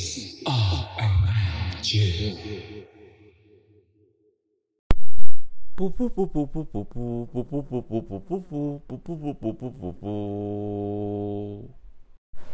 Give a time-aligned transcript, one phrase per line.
[0.00, 2.86] is all around you.
[5.76, 5.96] Boop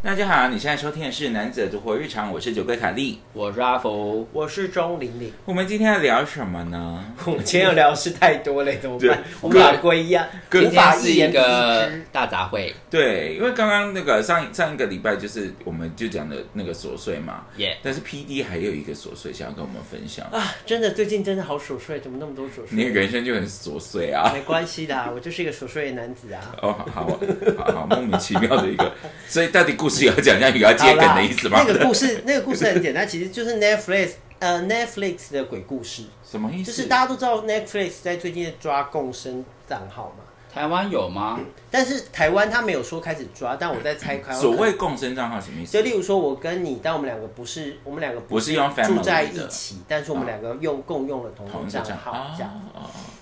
[0.07, 3.19] 大家好，你现在收听的是《男子的独活日常》，我是酒鬼卡莉。
[3.33, 5.33] 我是阿福，我是钟玲玲。
[5.45, 7.05] 我们今天要聊什么呢？
[7.25, 9.25] 我们今天要聊的事太多了，怎么对办？
[9.41, 11.91] 我们法规一样，跟无今天是一个。
[12.13, 20.25] 大杂烩，对，因为刚刚那个上上一个礼拜就是我们就讲的那个琐碎嘛，耶、但是 P D 还有一个琐碎想要跟我们分享。
[20.31, 22.69] 啊，真的，最近真的好琐碎，怎么那么多琐碎？
[22.71, 24.31] 你的人生就很琐碎啊。
[24.33, 26.55] 没关系的，我就是一个琐碎的男子啊。
[26.63, 27.21] 哦，好好
[27.59, 28.91] 好好，莫名其妙的一个，
[29.27, 31.65] 所以到底故事要讲，像有要接梗的意思吗？
[31.67, 36.71] 那个故事， 那个故事很简单，其实就是 Netflix 呃 Netflix 的鬼故事，什么意思？
[36.71, 40.25] 就是大家都知道 Netflix 在最近在抓共生账号嘛。
[40.53, 41.39] 台湾有吗？
[41.71, 45.73] 但是台湾他没有说开始抓，但我在猜所谓共生账号什么意思？
[45.73, 52.51] 就例如说，我跟你，但我们两个不是，我们两个不是用 family 住在一起，但是我们两个用共用了同同一个账账号这样。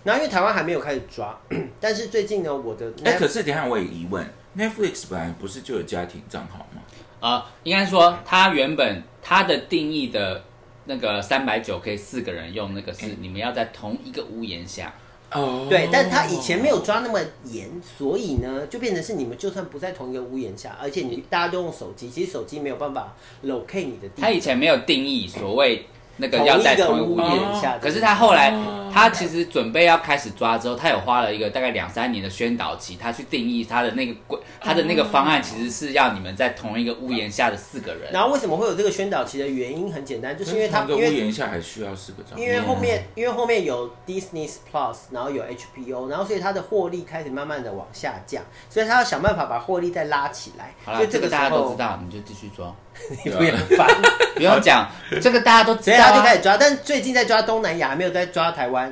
[0.05, 1.37] 然后因为台湾还没有开始抓，
[1.81, 4.25] 但是最近呢，我的哎、可是等一下我有疑问
[4.57, 6.83] ，Netflix 本来不是就有家庭账号吗？
[7.21, 10.45] 呃，应该说它原本它的定义的
[10.85, 14.93] 那个三百九可以四个人用，那个是你们要在同一个屋檐下。
[15.33, 15.67] 哦。
[15.71, 25.87] 对，但是他以前没有抓那么严，所以呢，就变成是你们就算不在同一个屋檐下，而且你大家都用手机，其实手机没有办法 locate 你的地它以前没有定义所谓
[26.19, 38.13] 那个要在同一个屋檐下可是他后来哦，他其实准备要开始抓之后，他有花了一个大概两三年的宣导期，他去定义他的那个规，他的那个方案其实是要你们在同一个屋檐下的四个人。
[38.13, 50.73] 然后为什么会有这个宣导期的原因很简单，就是因为他因为屋檐下还需要四个因为后面因为后面有 Disney Plus，然后有 HBO，然后所以它的获利开始慢慢的往下降，所以他要想办法把获利再拉起来。
[50.85, 52.75] 好了，所以这个大家都知，道，你就继续抓，
[53.25, 53.89] 你不要烦。
[54.35, 54.91] 不用讲，
[55.23, 56.35] 这个大家都知道、所以他就开啊。
[56.35, 58.84] 始抓，但最近在抓东南亚，还没有在抓台湾。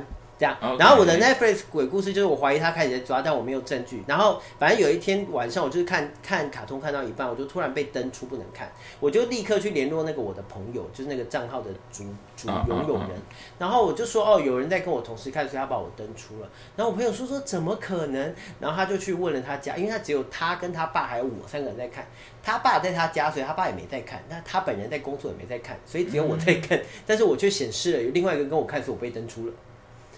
[0.43, 4.03] 这样然后我的 Netflix 鬼故事就是我怀疑他开始在抓，但我没有证据。
[4.05, 8.69] 然后反正有一天晚上，我就是看看卡通看到一半，我就突然被登出不能看，
[8.99, 12.03] 我就立刻去联络那个我的朋友，就是那个账号的主
[12.35, 13.09] 主拥有人。
[13.57, 16.49] 然后我就说哦，有人在跟我同时看，所以他把我登出了。
[16.75, 18.35] 然后我朋友说说怎么可能？
[18.59, 22.05] 然后他就去问了他家，因为他只有他跟他爸还有我三个人在看。
[22.43, 24.21] 他爸在他家，所以他爸也没在看。
[24.27, 26.77] 那他本人在工作也没在看，所以只有我在看。
[27.07, 29.53] 但是我却显示了有另外一个跟我看，所以我被登出了。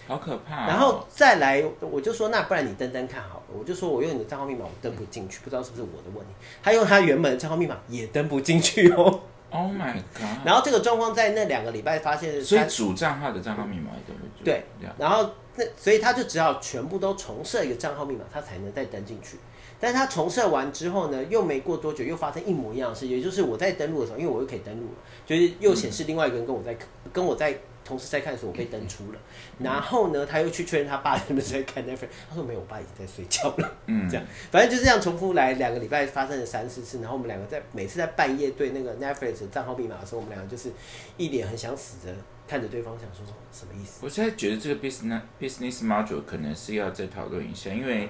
[0.06, 3.42] 好可怕哦、然后再来，我就说那不然你登登看好了。
[3.58, 6.32] 我就说我用你的账号密码我登不进去，不知道是不是我的问题。
[6.62, 9.20] 他用他原本的账号密码也登不进去哦。
[9.50, 10.44] ，Oh my god！
[10.44, 14.62] 然后这个状况在那两个礼拜发现，所以他主账号的账号密码也登不进去对，
[14.98, 19.38] 然后那所以他就只好全部都重设一个账号密码，他才能再登进去。
[19.78, 26.76] 但是他重设完之后呢，又没过多久又发生一模一样的事，也就是我在登录的时候，因为我又可以登录了，就是又显示另外一个人跟我在
[27.12, 29.18] 跟我在同事在看的时候，我被登出了。
[29.60, 33.72] 然后呢，他又去确认他爸是不是在看 Netflix，他说没有，我爸已经在睡觉了。
[33.86, 40.72] 嗯，这样，反正就这样重复来两个礼拜发生了三四次，然后我们两个在每次在半夜对那个 Netflix 的账号密码的时候，我们两个就是
[41.16, 42.12] 一脸很想死的
[42.48, 44.00] 看着对方，想说什么意思？
[44.02, 48.08] 我现在觉得这个 business business module 可能是要再讨论一下，因为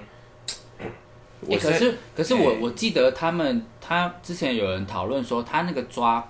[1.41, 6.27] 我欸、可是可是我欸我记得他们他之前有人讨论说，他那个抓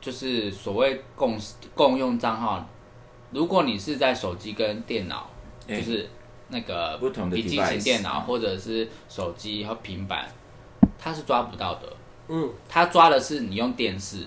[0.00, 1.38] 就是所谓共
[1.74, 2.68] 共用账号，
[3.30, 5.28] 如果你是在手机跟电脑，
[5.68, 6.08] 欸就是
[6.48, 10.28] 那个不同的笔记型电脑或者是手机和平板，
[10.98, 11.92] 他是抓不到的。
[12.28, 14.26] 嗯，他抓的是你用电视，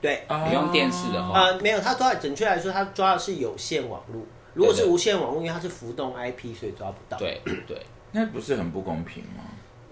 [0.00, 4.22] 对，啊你用电视的话，啊、没有，他抓准确来说，他抓的是有线网络。
[4.54, 9.42] 如果是无线网络，因为它是浮动 IP，所以抓不到。，对对，那不是很不公平吗？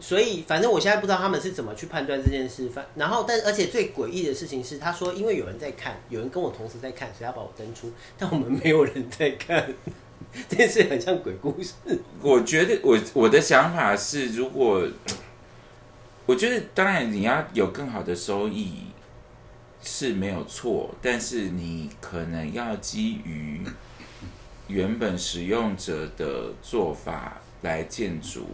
[0.02, 2.68] 所以反正我现在不知道他们是怎么去判断这件事。
[2.68, 9.72] 反然后，但而且最诡异的事情是，他说因为有人在看，有人跟我同时在看，所以他把我登出，但我们没有人在看。
[10.48, 11.74] 这件事很像鬼故事。
[12.20, 14.82] 我觉得我我的想法是，如果
[16.26, 18.86] 我觉得当然你要有更好的收益
[19.82, 23.60] 是没有错，但是你可能要基于
[24.68, 28.46] 原本使用者的做法来建筑，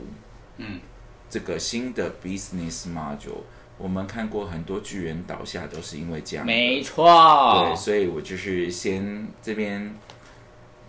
[0.56, 0.80] 嗯，
[1.30, 3.42] 这个新的 business module。
[3.76, 9.94] 我们看过很多巨人倒下都是因为这样，没错对，，所以我就是先这边，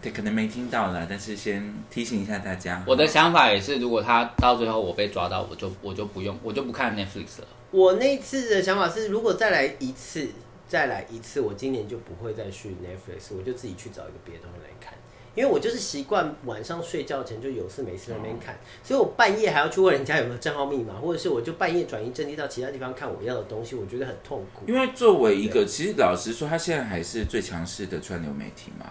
[0.02, 2.84] 对，可能没听到了，但是先提醒一下大家。
[2.88, 7.48] 我的想法也是，如果他到最后我被抓到，我就我就不用，我就不看 Netflix 了。
[7.70, 10.28] 我那次的想法是，如果再来一次，
[10.68, 14.96] 再来一次，我今年就不会再去 Netflix，我就自己去找一个别的东西来看。
[15.36, 24.66] 因为我就是习惯晚上睡觉前就有事没事在那边看，所以我半夜还要去问人家有没有账号密码，或者是我就半夜转移阵地到其他地方看我要的东西，我觉得很痛苦。
[24.68, 28.86] 因为作为一个，其实老实说，他现在还是最强势的串流媒体嘛。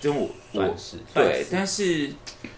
[0.00, 2.10] 就我我算是对，但是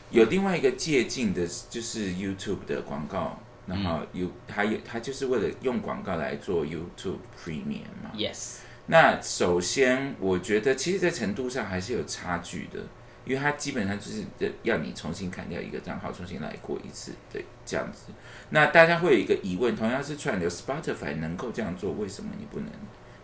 [0.09, 8.13] 有另外一个借镜的，就是 YouTube 的广告，然后有还有他就是为了用广告来做 YouTube Premium 嘛。
[8.17, 12.81] Yes，那首先，我觉得其实，在程度上还是有差距的，
[13.25, 14.23] 因为它基本上就是
[14.63, 18.13] 要你重新砍掉一个账号，重新来过一次对这样子。
[18.51, 22.69] 那大家会有一个疑问，同样是串流，Spotify 能够这样做，为什么你不能？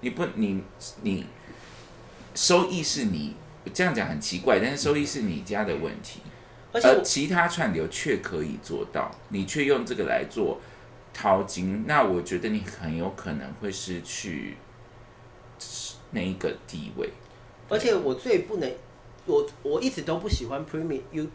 [0.00, 0.62] 你不，你
[1.02, 1.26] 你
[2.34, 3.36] 收益是你
[3.74, 6.20] 这样讲很奇怪，但是收益是你家的问题，
[6.72, 10.58] 而其他串流却可以做到，你却用这个来做
[11.12, 14.56] 淘金，那我觉得你很有可能会失去
[16.10, 17.10] 那一个地位。
[17.68, 18.72] 而且我最不能，
[19.26, 21.26] 我我一直都不喜欢 Premium U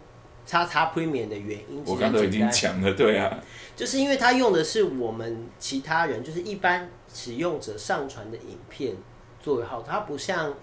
[0.46, 3.44] 叉叉 Premium 的原因，我刚刚都已经讲了，对啊，
[3.76, 8.96] 就是因为它用的是我们其他人，就是一般使用者上传的影片
[9.42, 10.54] 作为号，它不像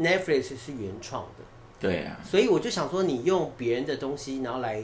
[0.00, 1.44] Netflix 是原创的，
[1.78, 4.82] 对啊，所以我就想说，你用别人的东西然后来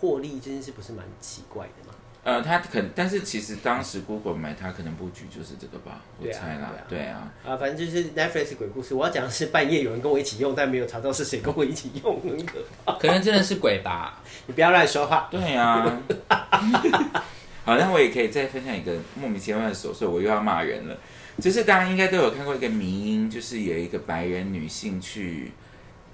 [0.00, 1.83] 获利，这件事不是蛮奇怪的吗？
[2.24, 8.94] 呃，他可能，但是其实当时 Google 买它可能布局就是这个吧，我猜啦，对啊，啊，反正就是 Netflix 鬼故事。
[8.94, 12.94] 我要讲的是半夜有人跟我一起用，但没有查到是谁跟我一起用，很可怕。
[12.94, 14.22] 可能真的是鬼吧。
[14.48, 15.28] 你不要乱说话。
[15.30, 15.84] 对啊。
[17.66, 20.96] 好，那我也可以再分享一个莫名其妙的琐碎，我又要骂人了。
[21.40, 25.52] 就是大家应该都有看过一个迷因，就是有一个白人女性去，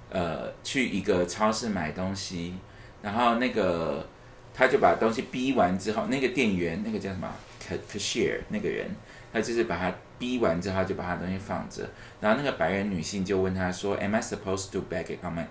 [0.09, 2.55] 呃，去一个超市买东西，
[3.01, 4.07] 然后那个
[4.53, 7.27] 她就把东西逼完之后，那个店员那个叫什么
[7.61, 8.89] ca- cashier 那个人，
[9.33, 11.89] 他就是把他逼完之后，他就把他东西放着，
[12.19, 15.45] 然后那个白人女性就问他说，Am I supposed to bag it on my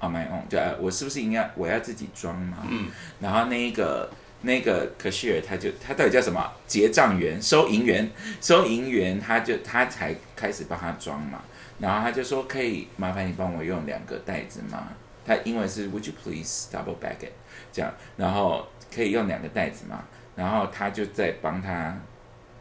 [0.00, 0.48] on my own？
[0.48, 2.58] 就、呃、我是不是应该我要自己装嘛？
[2.70, 2.88] 嗯，
[3.20, 4.10] 然后那一个。
[4.46, 6.52] 那个 cashier 他就他到底叫什么？
[6.66, 8.10] 结账员、收银员、
[8.42, 11.40] 收银员，他就他才开始帮他装嘛。
[11.78, 14.88] 然后他就说：“可以麻烦你帮我用两个袋子吗？”
[15.24, 17.32] 他英文是 “Would you please double bag it？”
[17.74, 20.02] 这样，然后可以用两个袋子嘛。
[20.36, 21.94] 然后他就在帮他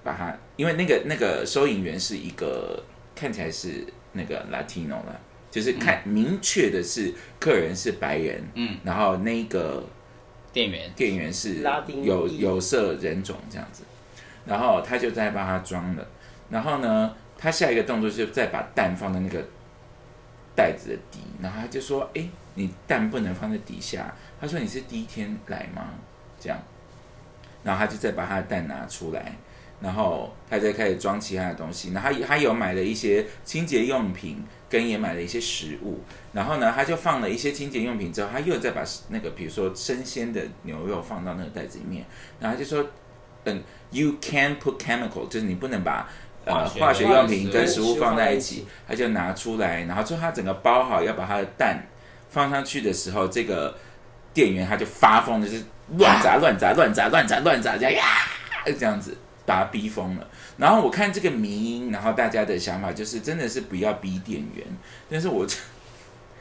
[0.04, 2.84] 把他，因为那个那个收银员是一个
[3.16, 5.20] 看起来是那个 Latino 了，
[5.50, 9.84] 就是看、明确的是客人是白人，嗯，然后那个
[10.52, 11.34] 店员店员。
[11.34, 13.84] 是拉丁裔有有色人种这样子，
[14.46, 16.08] 然后他就在帮他装了，
[16.50, 19.44] 然后呢，他下一个动作就再把蛋放在那个
[20.56, 25.90] 袋子的底，然后他就说：“哎，你蛋不能放在底下。”他说：“你是第一天来吗？”
[26.40, 26.60] 这样，
[27.64, 29.34] 然后他就再把他的蛋拿出来，
[29.80, 36.02] 然后他再开始装其他的东西，然后他他有买了一些清洁用品，跟也买了一些食物，
[36.34, 42.06] 然后呢，他就放了一些清洁用品之后，他又再把那个比如说生鲜的牛肉放到那个袋子里面，
[42.40, 42.86] 然后他就说，
[43.46, 46.10] 嗯，you can put chemical，就是你不能把
[46.46, 51.82] 呃化学用品跟食物放在一起起，他就拿出来，然后最后他整个包好要把他的蛋
[52.34, 53.78] 放上去的时候，这个
[54.34, 55.64] 店员他就发疯，就是
[55.98, 58.04] 乱砸乱砸乱砸乱砸乱砸这样呀，
[58.66, 59.16] 这样子
[59.46, 60.28] 把他逼疯了。
[60.58, 64.66] 然后我看这个迷音，然后大家的想法就是真的是不要逼店员，
[65.10, 65.46] 但是我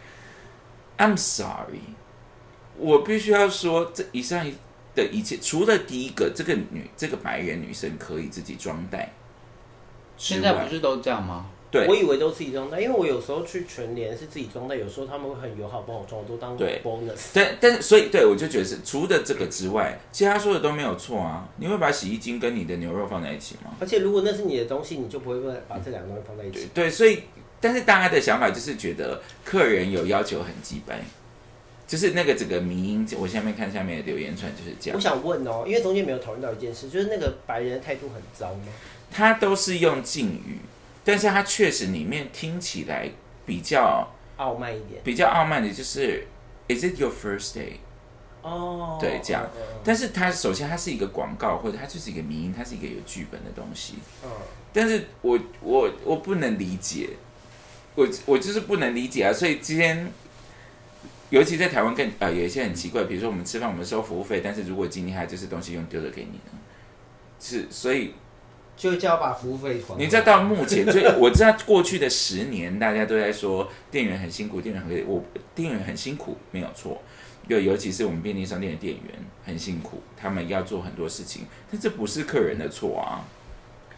[0.96, 1.80] I'm sorry，
[2.78, 4.50] 我必须要说这以上
[4.94, 9.12] 的一切，除了第一个这个女这个白人女生可以自己装袋
[10.16, 11.50] 现在不，是都这样吗？
[11.72, 17.30] 对我以为都自己装袋，因为我有时候去全联是自己装袋，有时候他们会很友好帮我装，我都当对 bonus。
[17.32, 21.48] 但但所以对我就觉得是除了这个之外，其他说的都没有错啊。
[21.56, 23.74] 你会把洗衣精跟你的牛肉放在一起吗？
[23.80, 26.68] 而且如果那是你的东西，你就不会把这两个东西放在一起。
[26.74, 27.22] 对，所以
[27.58, 31.00] 但是大家的想法就是觉得客人有要求很鸡掰，
[31.86, 38.66] 就是那个整个迷音，我下面看下面的留言串就是这样，我想问哦，因为中间没有讨论到一件事，就是那个白人的态度很糟吗？
[39.10, 40.58] 他都是用敬语，
[41.04, 43.10] 但是它确实里面听起来
[43.44, 46.26] 比较傲慢一点比较傲慢的，就是
[46.68, 47.74] Is it your first day？
[48.42, 48.98] 哦。
[49.00, 49.48] 对这样
[49.82, 53.94] 但是它首先它是一个广告，或者它就是一个迷音，它是一个有剧本的东西。
[54.24, 54.30] 嗯，
[54.72, 57.10] 但是我我我不能理解，
[57.94, 59.32] 我我就是不能理解啊！
[59.32, 60.10] 所以今天，
[61.30, 66.58] 尤其在台湾更呃有一些很奇怪，比如说我们吃饭我们收服务费，但是如果今天还有这些东西用丢了给你呢，
[67.40, 68.14] 是所以
[68.76, 69.80] 就叫把服务费。
[69.98, 75.22] 你再到目前，就我知道过去的十年大家都在说店员很辛苦，店员很我
[75.54, 77.00] 店员很辛苦没有错，
[77.48, 79.14] 尤尤其是我们便利商店的店员
[79.44, 83.24] 很辛苦，他们要做很多事情，但这不是客人的错啊。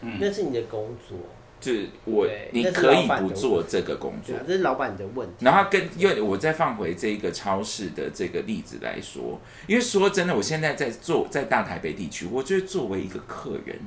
[0.01, 1.19] 那是你的工作。
[1.61, 5.47] 就是我你可以不做这个工作这是老板的问题。
[5.47, 13.79] 然后跟因为我再放回这个超市的这个例子来说，因为说真的，我现在在做在大台北地区，我觉得作为一个客人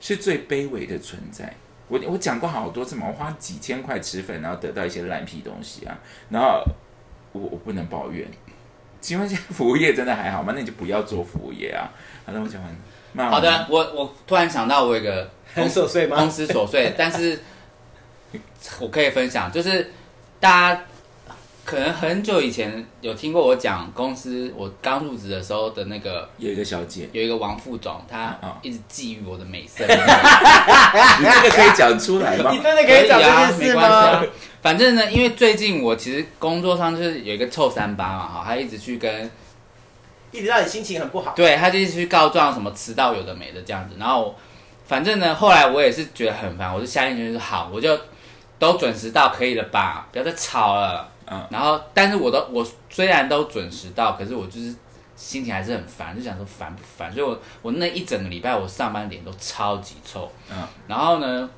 [0.00, 1.52] 是最卑微的存在。
[1.88, 6.62] 我我讲过好多次嘛，我花几千块吃粉，然后得到一些烂屁东西啊，然后
[7.32, 8.28] 我我不能抱怨。
[9.00, 10.52] 请问现在服务业真的还好吗？
[10.54, 11.90] 那你就不要做服务业啊。
[12.26, 12.76] 好的，我讲完。
[13.12, 17.40] 那好的，我我突然想到我有一个 很琐碎吗公司琐碎，但是
[18.80, 19.90] 我可以分享，就是
[20.38, 20.84] 大家
[21.68, 32.58] 可能很久以前有听过我讲公司，我刚入职的时候的那个有一个小姐，有一个王副总，他啊一直觊觎我的美色， 你这个可以讲出来吗你？
[32.62, 34.26] 真的可以讲啊，这件事没关系啊吗？。
[34.62, 39.30] 反正呢，因为最近我其实工作上就是有一个臭三八嘛，哈，他一直去跟
[40.30, 41.34] 一直让你心情很不好。
[41.36, 43.94] 对，他就一直去告状，什么迟到有的没的这样子。
[43.98, 44.34] 然后
[44.86, 47.94] 反正呢，后来我也是觉得很烦，我就下定决心说好，我就
[48.58, 50.08] 都准时到，可以了吧？
[50.10, 51.06] 不要再吵了。
[51.30, 54.74] 嗯然后，但是我都我虽然都准时到，可是我就是
[55.16, 57.12] 心情还是很烦，就想说烦不烦？
[57.12, 60.30] 所以我我那一整个礼拜我上班脸都超级臭。
[60.50, 60.56] 嗯
[60.86, 61.48] 然后呢，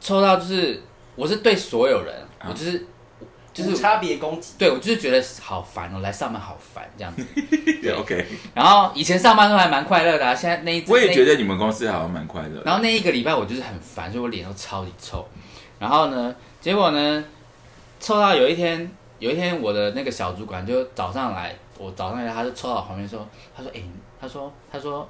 [0.00, 0.82] 臭到就是
[1.14, 2.86] 我是对所有人，嗯我就是
[3.52, 4.54] 就是差别攻击。
[4.58, 7.24] 对我就是觉得好烦哦，来上班好烦这样子。
[7.82, 8.26] 对，OK。
[8.54, 12.62] 然后以前上班都还蛮快乐的、啊，现在那一我也觉得，你们公司好像蛮快乐。
[12.64, 15.28] 然后那一个礼拜我就是很烦，所以我脸都超级臭。
[15.78, 17.24] 然后呢，结果呢，
[18.02, 18.90] 臭到有一天，
[19.20, 23.24] 有一天我的那个小主管就早上来，我早上来，他就凑到我旁边说，
[23.56, 23.80] 他说，哎、
[24.20, 25.08] 他说，他说，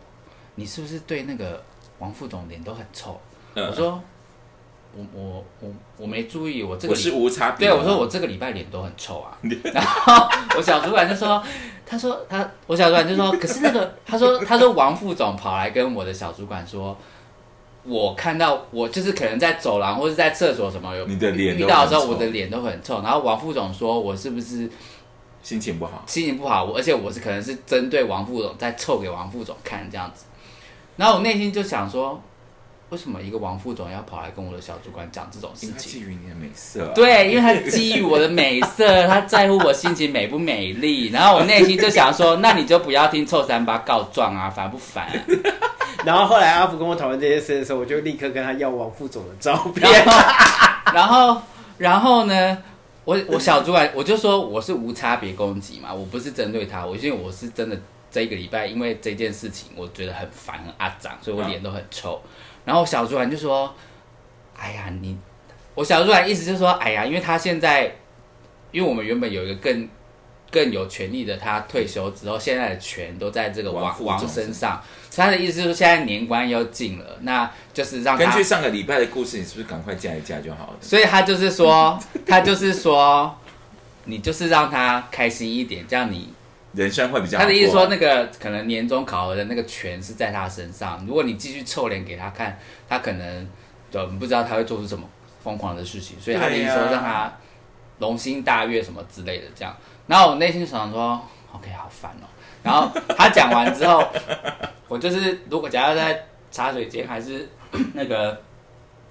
[0.57, 1.65] 你是不是对那个
[1.99, 3.19] 王副总脸都很臭？
[3.55, 3.99] 嗯我说，
[4.95, 7.75] 我我我我没注意，我这个我是无差别的。
[7.75, 9.39] 对，我说我这个礼拜脸都很臭啊。
[9.73, 11.43] 然后我小主管就说，
[11.87, 16.95] 他说他，我小主管就说，可是那个，他说他说王副总跑来跟我的小主管说，
[17.85, 23.03] 我看到我就是可能在走廊或者在厕所什么有你的脸遇到的时候，我的脸都很臭。
[23.03, 24.71] 然后王副总说我是不是
[25.43, 26.05] 心情不好。
[26.07, 26.65] 心情不好？
[26.65, 30.25] 我而且我是可能是针对王副总在臭给王副总看这样子。
[30.97, 32.23] 然后我内心就想说，
[32.93, 36.03] 为什么一个王副总要跑来跟我的小主管讲这种事情？
[36.03, 36.93] 觊觎你的美色、啊。
[36.95, 45.09] 对，因为他基于我的美色，他在乎我心情美不美丽，然后我内心就想说，那你就不要听臭三八告状啊，烦不烦？
[46.05, 49.91] 然后后来阿福跟我讨论这件事的时候，我就立刻跟他要王副总的照片。
[49.91, 51.43] 然后，然后，
[51.79, 52.59] 然后呢，
[53.07, 57.81] 我我小主管我就说我是无差别攻击嘛，我不是针对他，我因为我是真的
[58.11, 62.21] 这一个礼拜因为这件事情我觉得很烦很阿长，所以我脸都很臭。
[62.65, 63.75] 然后小主管就说
[64.57, 65.19] ：“哎呀，你，
[65.75, 67.97] 我小主管意思就是说，哎呀，因为他现在，
[68.71, 69.89] 因为我们原本有一个更
[70.51, 74.83] 更有权利的，他退休之后，现在的权都在这个王王身上。
[75.11, 80.77] 所以他的意思就是说，现在年关要近了，那就是让他根据上个礼拜的故事，你是不是赶快嫁一嫁就好了？
[80.81, 83.35] 所以他就是说，他就是说，
[84.05, 86.33] 你就是让他开心一点，这样你
[86.75, 87.45] 人生会比较好。
[87.45, 91.05] 他的意思说，那个可能年终考核的那个权是在他身上。
[91.07, 93.49] 如果你继续臭脸给他看，他可能
[93.91, 95.09] 就不知道他会做出什么
[95.43, 96.19] 疯狂的事情。
[96.21, 97.33] 所以他的意思说让他
[97.99, 99.77] 龙心大悦什么之类的这样。
[100.07, 101.21] 然后我内心想说
[101.53, 102.27] ，OK，好烦哦。
[102.63, 104.07] 然后他讲完之后，
[104.89, 107.49] 我就是如果假如在茶水间还是
[107.95, 108.41] 那个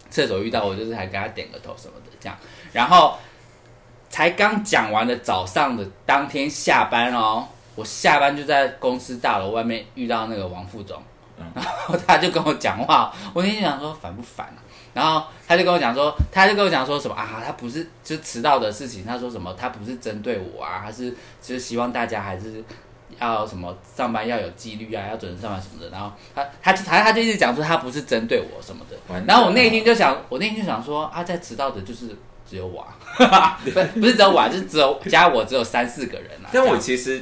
[0.09, 2.37] 厕所遇到我，就是还给他点个头什么的这样。
[2.71, 3.17] 然后
[4.11, 11.01] 才刚讲完的早上的当天下班哦，我下班就在公司大楼外面遇到那个王副总，
[11.55, 14.59] 然后他就跟我讲话，我那天想说烦不烦啊？
[14.93, 21.09] 然后他就跟我讲说，他就跟我讲说什么啊，他不是就迟到的事情，他说什么他不是针对我啊，他是
[21.41, 22.61] 就是希望大家还是
[23.17, 25.89] 要什么上班要有纪律啊，要准时上班什么的。
[25.89, 28.97] 然后他他就他他就一直讲说他不是针对我什么的。
[29.25, 32.13] 然后我那天就想，我那天就想说啊，在迟到的就是
[32.45, 32.93] 只有我、啊，
[33.63, 36.49] 不不是只有我、啊，就是只有加我只有三四个人啊。
[36.51, 37.21] 但我其实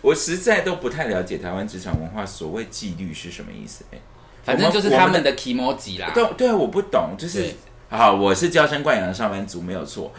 [0.00, 4.00] 我实在都不太了解台湾职场文化，所谓纪律是什么意思、欸？
[4.44, 6.10] 反正就是他们的 emoji 啦。
[6.14, 7.54] 对对，我不懂，就是对
[7.88, 10.12] 好，我是娇生惯养的上班族，没有错。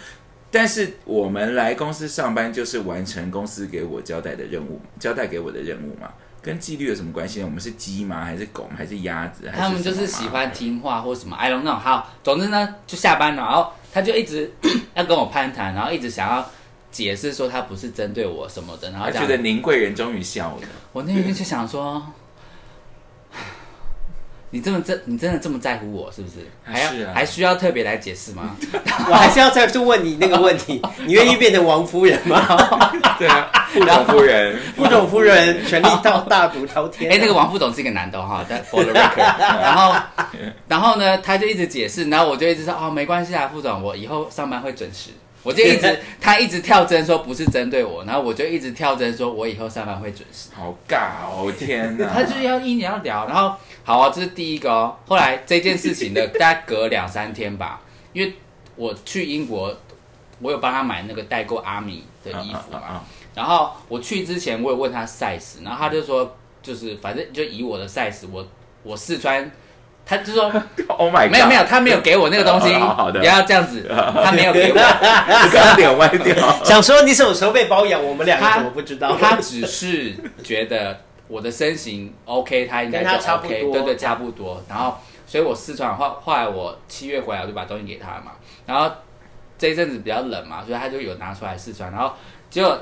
[0.49, 6.07] 但是我们来公司上班，就是完成公司给我交代的任务，交代给我的任务嘛，
[6.43, 7.45] 跟纪律有什么关系呢？
[7.45, 8.23] 我们是鸡吗？
[8.23, 8.69] 还是狗？
[8.77, 9.51] 还是鸭子？
[9.51, 11.75] 他们就是喜欢听话或什么，I don't know。
[11.75, 14.51] 好，总之呢，就下班了，然后他就一直
[14.95, 16.49] 要跟我攀谈，然后一直想要
[16.91, 20.67] 解释说他不是针对我什么的，然后觉得宁贵人终于笑了。
[20.91, 22.03] 我那天就想说，
[24.53, 26.35] 你这么这，你真的这么在乎我，是不是？
[26.63, 28.55] 还要是啊还需要特别来解释吗？
[29.09, 32.39] 我还是要再去问你那个问题， 你愿意变成王夫人吗？
[33.17, 37.11] 对啊，副总夫人，副总夫人权力到大独滔天。
[37.11, 39.39] 哎、那个王副总是一个男的哦哈，但 for the record。
[39.39, 39.95] 然后，
[40.67, 45.09] 然后呢，他就一直解释，然后我就一直说哦，没关系啊，副总，我以后上班会准时。
[45.43, 50.49] 我就一直， 他一直跳针说不是针对我，然后我就一直跳针说我以后上班会准时。
[50.55, 52.09] 好尬哦，天哪！
[52.13, 54.95] 他就是要一年要聊，然后好啊，这是第一个哦。
[55.07, 57.81] 后来这件事情的 大概隔两三天吧，
[58.13, 58.33] 因为
[58.75, 59.75] 我去英国，
[60.39, 62.79] 我有帮他买那个代购阿米的衣服嘛。
[62.79, 63.03] 啊
[63.35, 68.47] 然后我去之前，我有问他 size，然后他就说，就是反正就以我的 size，我
[68.83, 69.49] 我试穿，
[70.05, 70.43] 他就说
[70.87, 71.31] Oh my god！
[71.31, 76.63] 没有没有，他没有给我那个东西，好 好的不要这样子， 他没有给我，有，不要脸歪掉。
[76.63, 79.15] 想说你什么时候被包养，我们两个他怎么不知道？
[79.19, 84.61] 他只是觉得我的身形 OK，他应该就跟他差不 OK，多对对，差不多。
[84.67, 88.33] 然后，所以我试穿后，后来我七月回来，我就把东西给他嘛。
[88.65, 88.91] 然后
[89.57, 91.89] 这一阵子比较冷嘛，所以他就有拿出来试穿。
[91.91, 92.13] 然后
[92.49, 92.77] 结果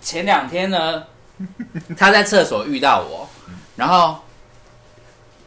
[0.00, 1.02] 前两天呢，
[1.96, 3.28] 他在厕所遇到我，
[3.76, 4.16] 然后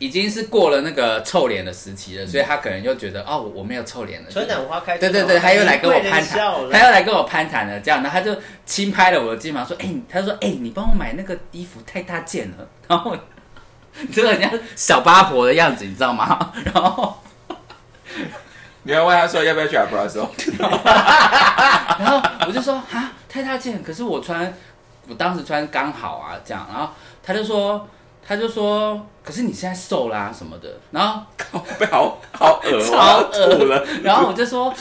[0.01, 4.31] 已经是过了那个臭脸的时期了，所以他可能就觉得哦，我我没有臭脸了。
[4.31, 6.39] 春暖花开，对对对，他又来跟我攀谈，
[6.71, 13.19] 他又来跟我攀谈了，这样，然后他就轻拍了我的肩膀，说：“哎、你他说，哎、你帮我买那个衣服太大件了。”然后我
[14.11, 16.51] 这个人家小八婆的样子，你知道吗？
[16.73, 17.21] 然后，
[18.81, 20.27] 你要问他说要不要去 r a z o
[21.99, 24.51] 然后我就说：“啊，太大件，可是我穿，
[25.07, 26.91] 我当时穿刚好啊，这样。”然后
[27.21, 27.87] 他就说，
[28.25, 31.23] 他就说：“可是你现在瘦啦、什么的。”然后
[31.79, 33.85] 被好好恶哦， 超恶吐了。
[34.03, 34.73] 然后我就说，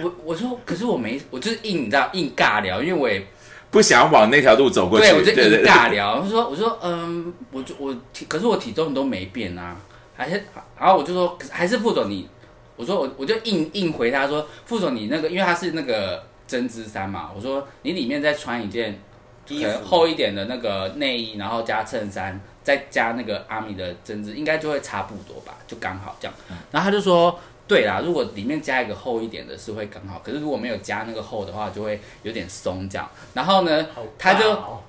[0.00, 3.26] 我我说，可是我没，我就是硬，你知道，硬尬聊，因为我也
[3.70, 5.06] 不想往那条路走过去。
[5.06, 6.20] 对，我就硬尬聊。
[6.20, 9.76] 他说，我说，嗯，我就我体，可是我体重都没变啊，
[10.16, 10.42] 还是，
[10.78, 12.28] 然后我就说，可是还是副总你，
[12.76, 18.98] 我说我我就硬硬回他说，副总你那个，因为他是那个针织衫嘛，我说你里面再穿一件
[19.46, 26.34] 可衣服能厚一点的那个内衣，然后加衬衫，再加那个阿米的针织，应该就会差不多吧，就刚好这样。
[26.72, 27.38] 然后他就说。
[27.66, 33.08] 对啦，如果里面加一个厚一点的是会刚好，可是如果没有加那个厚的话，就会有点松这样。
[33.32, 33.86] 然后呢，
[34.18, 34.82] 他就然后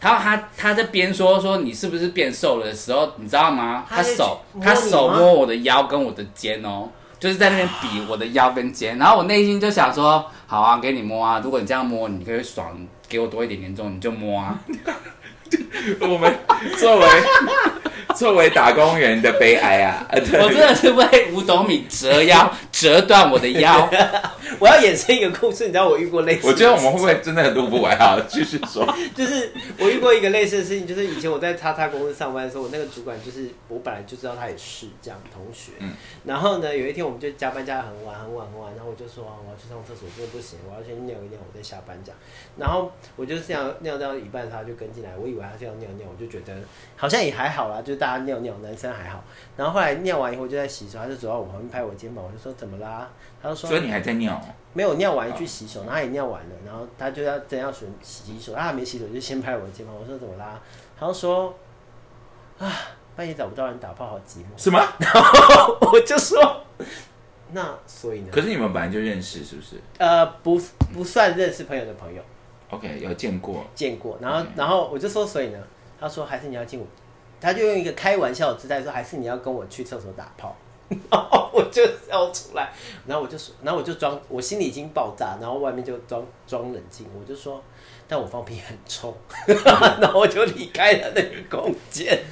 [0.00, 3.84] 他他他在边说说你是不是变瘦了的时候，你知道吗？
[3.86, 6.88] 他手他手摸我的腰跟我的肩哦，
[7.20, 12.74] 就是在那边比我的腰跟肩，然后我内心就想说，好啊，给你摸啊，如果你这样摸，你可以爽，
[13.10, 14.58] 给我多一点点重，你就摸啊。
[16.00, 16.38] 我们
[16.76, 17.06] 作为
[18.16, 20.06] 作为打工人的悲哀啊！
[20.12, 23.88] 我真的是为五斗米折腰，折断我的腰。
[24.58, 28.18] 我要衍生一个故事，你知道我遇过类似的我事情，觉得我们会不会真的录不完啊？
[28.28, 28.86] 继续说。
[29.14, 35.92] 就是我遇过一个类似的事情，就是以前我在叉叉公司上班的时候，我那个主管就是我本来就知道他也是这样同学，嗯
[36.24, 42.18] 然后呢，有一天我们就加班加的很晚很晚很晚，然后我就说、啊、我要去上厕所，真的不行，我要先尿一尿，我再下班这样。
[42.58, 46.54] 然后我就是这样尿到一半，他就跟进来，我以为他是要尿尿，我就觉得
[46.96, 49.22] 好像也还好啦，就是大家尿尿，男生还好。
[49.56, 53.08] 然后后来尿完以后就在洗手，他就走到我旁边拍我肩膀，我就说怎么啦？
[53.40, 54.40] 他就说所以你还在尿？
[54.72, 60.60] 没有尿完去洗手，然后他也尿完了，然后他就要真要选洗手，他还没洗手就先拍我的肩膀，我说怎么啦？
[60.98, 61.54] 他就说
[62.58, 62.72] 啊，
[63.14, 64.46] 半夜找不到人打炮，好寂寞。
[64.56, 64.78] 什么？
[64.98, 66.64] 然后我就说，
[67.52, 68.30] 那所以呢？
[68.32, 70.60] 可是你们本来就认识，是不是呃，不
[70.92, 72.20] 不算认识朋友的朋友
[72.70, 73.64] ，？OK，有见过。
[73.76, 74.18] 见过。
[74.20, 75.58] 然后然后我就说，所以呢？
[76.00, 76.86] 他说还是你要进我，
[77.42, 80.56] 他就用一个开玩笑的姿态说，还是你要跟我去厕所打炮。
[81.10, 82.70] 然后我就笑出来，
[83.06, 87.62] 然后我就说，然后我就装，我心里已经爆炸，然后外面就装装冷静，我就说，
[88.06, 89.16] 但我放屁很臭，
[90.02, 92.22] 然后我就离开了那个空间。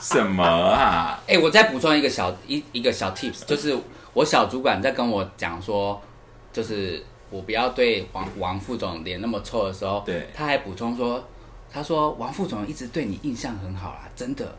[0.00, 1.22] 什么啊？
[1.28, 3.76] 哎、我再补充一个小一一个小 tips，就是
[4.14, 6.00] 我小主管在跟我讲说，
[6.50, 11.22] 就是我不要对王王副总脸那么臭的时候，对他还补充说，
[11.76, 14.56] 他说王副总一直对你印象很好啦， 真的。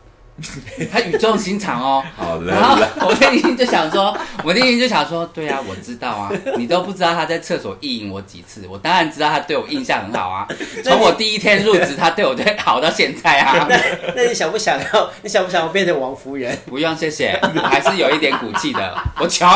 [0.92, 2.78] 他语重心长哦， 好了然后
[3.08, 10.46] 我内心就想说，我内心就想说，对啊，我知道啊， 你都不知道他在厕所意淫我几次，我当然知道他对我印象很好啊。
[10.84, 13.66] 从我第一天入职，他对我就好到现在啊。
[13.68, 13.76] 那
[14.14, 15.10] 那你想不想要？
[15.24, 16.56] 你想不想要变成王夫人？
[16.66, 18.96] 不用，谢谢，我还是有一点骨气的。
[19.18, 19.48] 我穷，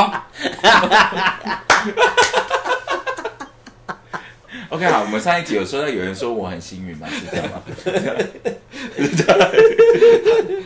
[4.72, 7.62] OK，好，我们上一集有说到有人说我很幸运嘛，是这样吗？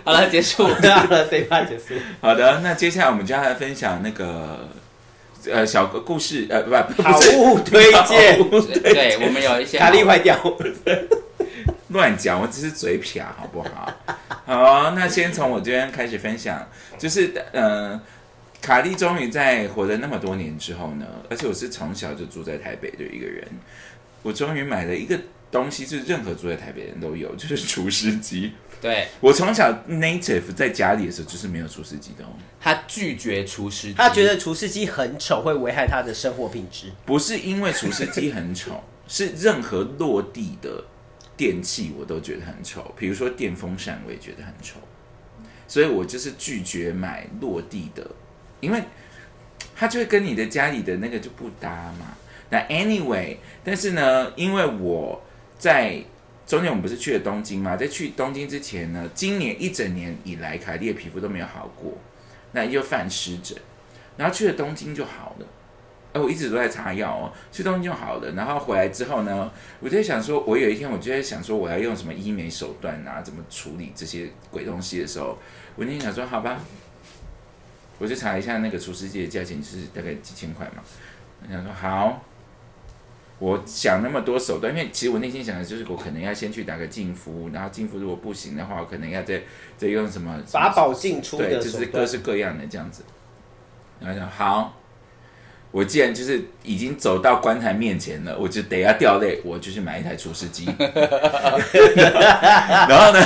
[0.05, 0.64] 好了，结束。
[0.64, 1.95] 好了，这一趴结束。
[2.21, 4.69] 好的，那接下来我们就要来分享那个
[5.51, 8.38] 呃小个故事，呃，不好不是物推荐，
[8.81, 10.38] 对，我们有一些卡利坏掉。
[11.88, 13.92] 乱讲，我只是嘴瓢，好不好？
[14.45, 16.64] 好，那先从我这边开始分享，
[16.97, 18.01] 就是呃，
[18.62, 23.45] 卡莉终于在活了那么多年之后呢，而且我是从小就住在台北的一个人，
[24.27, 25.17] 我终于买了一个
[25.53, 28.53] 东西，是任何住在台北的人都有， 就是除湿机。
[28.81, 32.29] 对我从小 native 在家里的时候就是没有除湿机的哦，
[32.61, 36.91] 他拒绝除湿机，他觉得除湿机很丑，会危害他的生活品质。
[37.05, 40.83] 不是因为除湿机很丑， 是任何落地的
[41.37, 44.81] 电器我都觉得很丑，比如说电风扇我也觉得很丑，
[45.69, 48.05] 所以我就是拒绝买落地的，
[48.61, 48.83] 因为
[49.77, 52.15] 他就会跟你的家里的那个就不搭嘛。
[52.51, 55.21] 那 anyway，但是呢，因为我
[55.59, 56.03] 在
[56.47, 61.93] 中间我们不是去了东京嘛，在去东京之前呢，今年一整年以来，凯莉的皮肤都没有好过，
[62.53, 63.59] 那又犯湿疹，
[64.17, 65.47] 然后去了东京就好了。
[66.13, 68.31] 哎，我一直都在擦药哦，去东京就好了。
[68.33, 75.37] 然后回来之后呢，我就在想说，我有一天我就在想说，我要用什么医美手段啊，怎么处理这些鬼东西的时候，
[75.75, 76.59] 我就想说，好吧，
[77.99, 80.83] 我就查一下那个除湿机的价钱，就是大概几千块嘛。
[81.43, 82.25] 我想说好，
[83.38, 89.42] 我想那么多手段，因为其实我内心想的就是，我可能要先去打个净肤，然后净肤如果不行的话，我可能要再
[89.77, 93.03] 再用什么法宝进出对，就是各，式各样的这样子。
[94.01, 94.75] 然后想好，
[95.70, 100.64] 我既然就是已经走到棺材面前了，我就得要掉泪，我就去买一台除湿机。
[102.88, 103.20] 然后呢，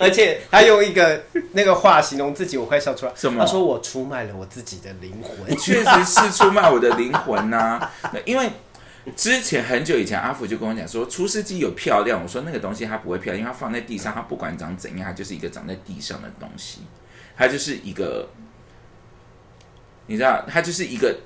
[0.00, 1.22] 而且他用一个
[1.52, 3.12] 那个话形容自己，我快笑出来。
[3.14, 5.56] 什么他说我出卖了我自己的灵魂。
[5.56, 8.50] 确实是出卖我的灵魂呐、那 因为
[9.16, 12.22] 之前很久以前，阿福就跟我讲说，除湿机有漂亮。
[12.22, 16.80] 我说那个东西它不会漂亮，因为它放在地上，它不管长怎样，它就是一个长在地上的东西，
[17.36, 18.28] 它就是一个，
[20.06, 21.18] 你知道，它就是一个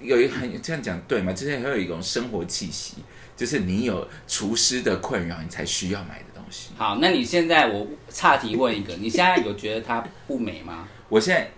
[0.00, 1.32] 有一很这样讲对吗？
[1.32, 2.96] 之前很有一种生活气息，
[3.36, 6.70] 就是你有除湿的困扰，你才需要买的东西。
[6.76, 10.88] 好，那你现在我岔题问一个，你现在有觉得它不美吗？
[11.08, 11.50] 我现在。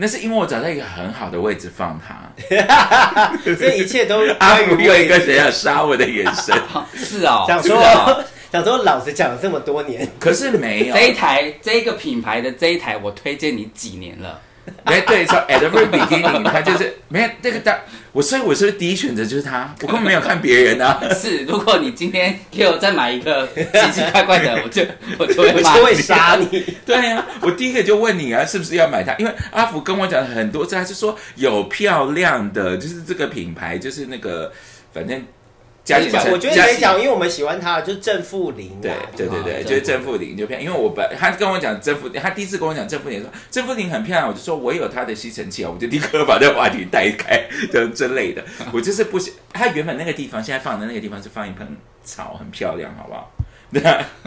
[0.00, 2.30] 那是因为我找到一个很好的位置放它，
[3.44, 6.54] 这一切都 阿关于福有一个想要杀我的眼神，
[6.94, 10.94] 是哦，想说哦说想说老实讲了这么多年，可是没有。
[10.94, 14.40] 这一台这个品牌的这一台，我推荐你几年了？
[14.84, 17.78] 哎，对，从 at the very beginning，他就是没有那个大，
[18.12, 21.00] 我所以我是第一选择就是他，我根本没有看别人啊。
[21.14, 24.82] 是，如果你今天给我再买一个奇奇怪怪的， 我就
[25.18, 26.64] 我就会骂我就会杀你。
[26.84, 29.14] 对呀、我第一个就问你啊，是不是要买它？
[29.18, 34.52] 因为阿福跟我讲很多次，他是说有漂亮的，就是这个品牌，就是那个
[34.92, 35.22] 反正
[35.88, 38.94] 加减乘我觉得可以讲，因为我们喜欢他，就是正负零啊。
[39.16, 40.62] 对对对对，啊就是正负零就漂亮。
[40.62, 48.44] 因为我本他跟我讲正负，他第一次跟我讲正负零，说正负零很漂亮，我就说我有他的吸尘器啊，我就立刻把这个话题带开，就之类的。
[48.72, 51.66] 我就是不喜，他原本那个地方现在放的那个地方是放一盆
[52.04, 53.32] 草，很漂亮，好不好？
[53.70, 53.80] 那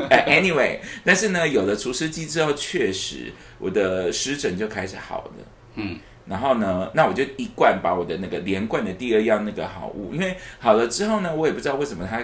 [0.10, 5.32] 哎 anyway，但是呢，有了除湿机之后，确实我的湿疹就开始好了。
[5.76, 12.21] 嗯，然后呢，那我就一罐把我的那个连贯的第二样那个好物，因为好了之后呢，我也不知道为什么他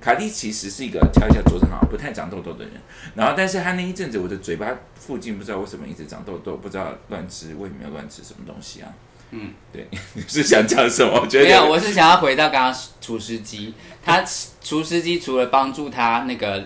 [0.00, 2.72] 卡莉其实是一个跳一下桌子好不太长痘痘的人，
[3.14, 8.88] 然后但是他那一阵子我的嘴巴附近不知道为什么一直长痘痘，不知道乱吃，我也没有乱吃什么东西啊。
[9.30, 11.20] 嗯，对， 你是想讲什么？
[11.22, 13.72] 我觉得没有，我是想要回到刚刚厨师机，
[14.04, 14.22] 他
[14.60, 16.62] 厨师机除了帮助他那个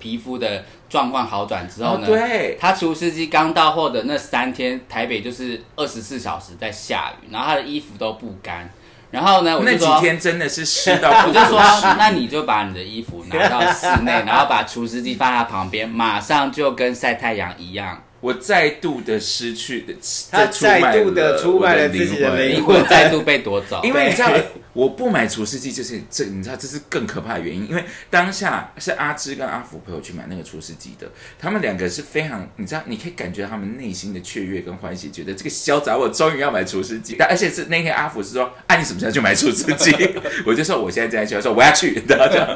[0.00, 8.68] 皮肤的状况好转之后哦呢，对，他除湿机刚到货的那三天，台北就是二十四小时在下雨，然后他的衣服都不干。
[9.12, 11.60] 然后呢，我那几，天真的是湿到 不我就说
[11.98, 19.94] 那你就把你的衣服拿到室内，然后把除湿机放在旁边，马上就跟晒太阳一样，我再度的失去的，
[20.30, 23.80] 他再度的出卖了我自己的魂灵灵魂魂再度被夺走。
[23.82, 24.30] 因为你知道，
[24.74, 27.68] 我不买除湿机就是这，你知道这是更可怕的原因。
[27.70, 37.16] 因为当下是阿芝跟阿福陪我去买那个除湿机的，他们两个是非常，你知道，你可以感觉到他们内心的雀跃跟欢喜，觉得这个小杂我终于要买除湿机。
[37.18, 39.96] 但而且是那天阿福是说，啊，你什么时候去买除湿机？
[40.44, 42.46] 我就说我现在正在去，他说我要去，然后这样，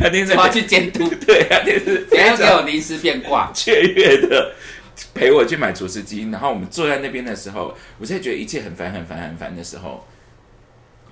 [0.00, 3.52] 他那天是我要去监督，对，他那天是不要给我临时变卦。
[3.54, 4.52] 雀跃的
[5.14, 10.06] 陪我去买厨师机，然后我们坐在那边的时候，我现在觉得一切很烦很烦很烦的时候，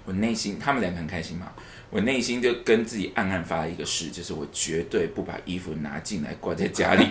[0.04, 1.52] 我内心他们两个很开心嘛，
[1.90, 7.06] 我内心就跟自己暗暗发了一个誓，就是我绝对不把衣服拿进来挂在家里。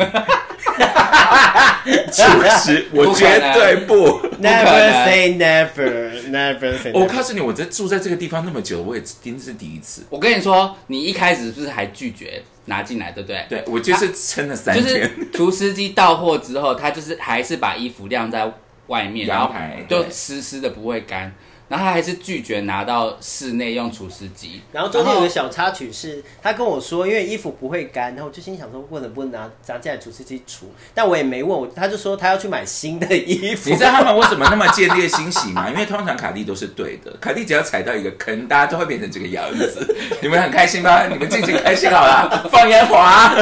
[2.11, 2.23] 厨
[2.59, 4.21] 师，我绝对不。
[4.41, 7.05] Never say never, never say 我。
[7.07, 10.03] 告诉你，我在住在这个地方那么久，我也真是第一次。
[10.09, 13.45] 我跟你说，你一开始是不是还拒绝拿进来，对不对？
[13.49, 18.51] 对我就是撑了三天就是天， 除湿机到货之后，他就是还是把衣服晾在
[18.87, 19.53] 外面，然后
[19.89, 21.33] 就湿湿的不会干。
[21.71, 24.61] 然后他还是拒绝拿到室内用除湿机。
[24.73, 30.69] 然后中间有个小插曲是，他跟我说，因为衣服不会干，然后我就心想说，为什么不拿拿进来除湿机除？
[30.93, 33.69] 但我也没问我，他就说他要去买新的衣服。
[33.69, 35.69] 你知道他们为什么那么见猎欣喜吗？
[35.69, 39.95] 因为通常卡蒂都是对的，卡蒂只要踩到一个坑，大家都会变成这个样子。
[40.21, 41.07] 你们很开心吧？
[41.07, 43.33] 你们尽情开心好了，放烟花。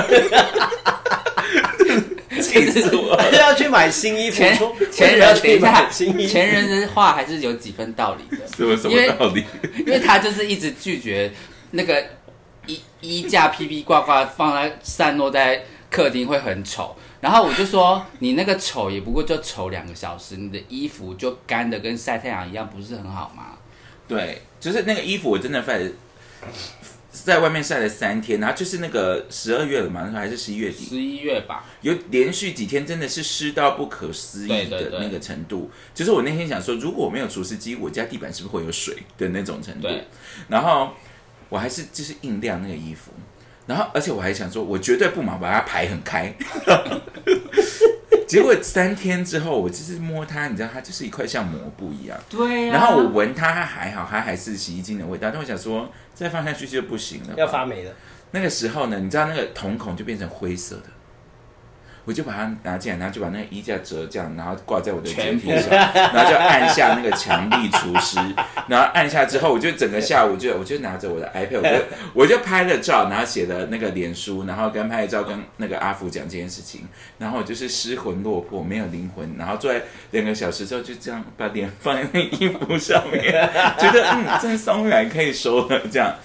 [2.41, 3.23] 气死我了！
[3.23, 4.58] 他就要去买新衣服，前
[4.91, 5.89] 前人等一下。
[5.89, 8.47] 前人的话还是有几分道理的。
[8.56, 9.45] 什么什因为么道理？
[9.80, 11.32] 因为他就是一直拒绝
[11.71, 12.04] 那个
[12.65, 23.58] 衣衣架披披挂挂放在散落在客厅会很丑，然后我就说你那个丑也不过就丑两个小时，你的衣服就干的跟晒太阳一样，不是很好吗？
[24.08, 25.89] 对，就是那个衣服，我真的晒了
[27.12, 35.72] 在外面晒了三天，然后就是那个十二月了嘛，那时候还是十一月底，十一月吧，有连续几天真的是湿到不可思议对对对的那个程度。
[35.93, 40.06] 就是我那天想说，如果我没有除湿机，我家地板是不是会有水的那种程度对？
[40.48, 40.93] 然后
[41.50, 43.12] 我还是就是硬晾那个衣服，
[43.65, 46.32] 然后而且我还想说，我绝对不忙把它排很开。
[48.29, 52.15] 结果三天之后，我就是摸它，你知道，它就是一块像膜布一样。
[52.29, 55.31] 对呀、然后我闻它，它还好，它还是洗衣精的味道。
[55.31, 57.33] 但我想说，再放下去就不行了。
[57.35, 57.91] 要发霉了，
[58.29, 60.83] 那个时候呢，你知道那个瞳孔就变成灰色的，
[62.10, 68.17] 我就把它拿进来，然后就把那个衣架折这样，然后挂在我的肩膀上，然后就按下那个强力除湿，
[68.67, 76.82] 然后按下之后，我就整个下午就 我就拿着我的 iPad，我就我就拍了照，然后写了那个脸书，然后跟拍了照跟那个阿福讲这件事情，
[77.19, 83.22] 然后我就是失魂落魄，没有灵魂，然后坐在两个小时之后就这样把脸放在那衣服上面，
[83.78, 86.15] 觉得嗯真松软可以收了这样。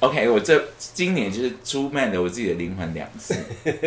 [0.00, 3.34] OK，我这今年就是出卖了我自己的灵魂两次，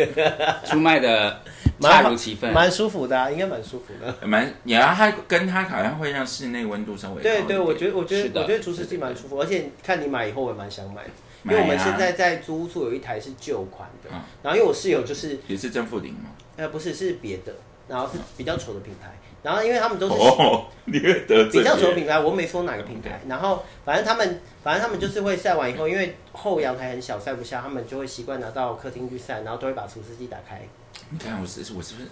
[0.64, 1.40] 出卖的
[1.80, 2.52] 恰如其分。
[2.52, 4.26] 蛮舒服的、啊，应该蛮舒服的。
[4.26, 11.10] 蛮，然后它跟它好像会让室内温度稍微对对，我觉得我觉得我觉得除湿机蛮舒服，而且看你买以后我也蛮想买的，
[11.44, 14.10] 因为我们现在在租屋处有一台是旧款的。
[14.12, 16.30] 嗯，然后因为我室友就是也是正负零嘛。
[16.56, 17.52] 呃不是是别的，
[17.88, 19.10] 然后是比较丑的品牌，
[19.44, 23.20] 然后因为他们都是哦，你会得罪比较丑的人品牌，我没说哪个品牌。
[23.28, 30.62] 然后反正他们，反正他们就是会晒完以后，因为后阳台很小，晒不下，他们就会习惯拿到客厅去晒，然后都会把除湿机打开。
[31.10, 32.08] 你看我是我是不是？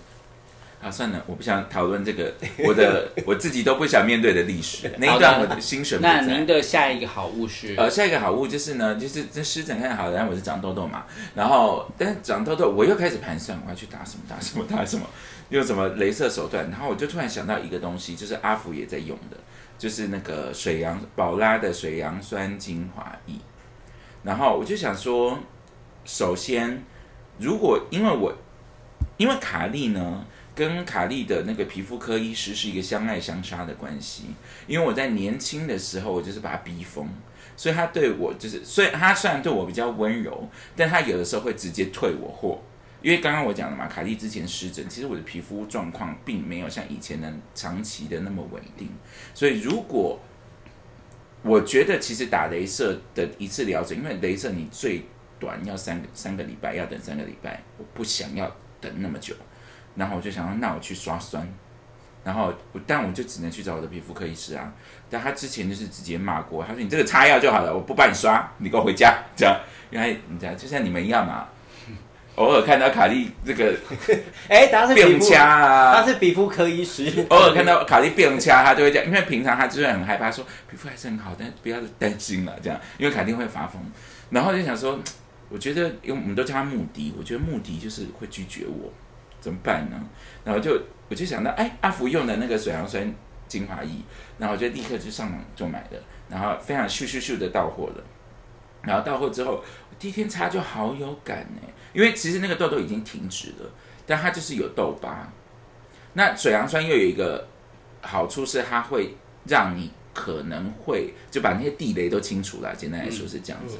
[0.83, 2.35] 啊，算了，我不想讨论这个，
[2.67, 6.45] 我的 我自己都不想面对的历史那一段，我的心神不那您。
[6.45, 7.77] 的下一个好物是？
[7.79, 11.05] 呃，下一个好物就是呢，就是这湿疹看好了，然后我是长痘痘嘛，
[11.37, 15.07] 然后但是长痘痘，我又开始盘算我要去打什么打什么打什么，
[15.53, 19.37] 用什么镭射手段，然后我就突然想到一个东西，就是阿福也在用的，
[19.79, 23.35] 就是那个水杨宝拉的水杨酸精华液，
[24.25, 25.39] 然后我就想说，
[26.05, 26.83] 首先
[27.39, 28.35] 如果因为我
[29.17, 30.25] 因为卡利呢。
[30.55, 34.25] 跟卡利的那个皮肤科医师是一个相爱相杀的关系，
[34.67, 37.09] 因为我在年轻的时候，我就是把他逼疯，
[37.57, 42.61] 所以他对我就是，虽然他虽然对我比较温柔，但他有的时候会直接退我货。
[43.03, 48.89] 因为刚刚我讲了嘛，凯蒂之前湿疹，其实我的皮肤状况并没有像以前的长期的那么稳定，
[49.35, 50.21] 所以如果
[51.43, 55.03] 我觉得其实打镭射的一次疗程，因为镭射你最
[55.41, 58.49] 短要三个三个礼拜，要等三个礼拜，我不想要
[58.81, 59.35] 等那么久，
[59.97, 61.45] 然后我就想说，那我去刷酸，
[62.23, 62.55] 然后
[62.87, 64.73] 但我就只能去找我的皮肤科医师啊，
[65.11, 69.61] 但他之前就是直接骂过，他说你这个擦药就好了，我不帮你刷，你给我回家，这样，
[69.91, 71.49] 原来你知道就像你们一样嘛，
[72.37, 73.75] 偶尔看到卡莉这个
[74.49, 77.27] 哎、他是皮肤，变掐啊，他是皮肤科医师。
[77.29, 83.83] 偶尔看到卡莉变掐，他就会这样，因为平常他就是很害怕说皮肤还是很好，但不要担心了这样，因为卡莉会发疯。
[84.31, 84.99] 然后就想说，
[85.51, 88.91] 我觉得因为我们都叫他穆迪，我觉得穆迪就是会拒绝我，
[89.41, 90.01] 怎么办呢？
[90.43, 93.15] 然后就我就想到，哎，阿福用的那个水杨酸
[93.47, 93.91] 精华液，
[94.39, 95.99] 然后我就立刻就上网就买了，
[96.31, 98.03] 然后非常咻咻咻的到货了。
[98.83, 103.71] 然后到货之后，我第一天擦就好有感呢，因为其实那个痘痘已经停止了，
[104.07, 105.33] 但它就是有痘疤。
[106.15, 107.47] 那水杨酸又有一个
[108.01, 109.15] 好处是，它会
[109.47, 112.75] 让你可能会就把那些地雷都清除了。
[112.75, 113.79] 简单来说是这样子。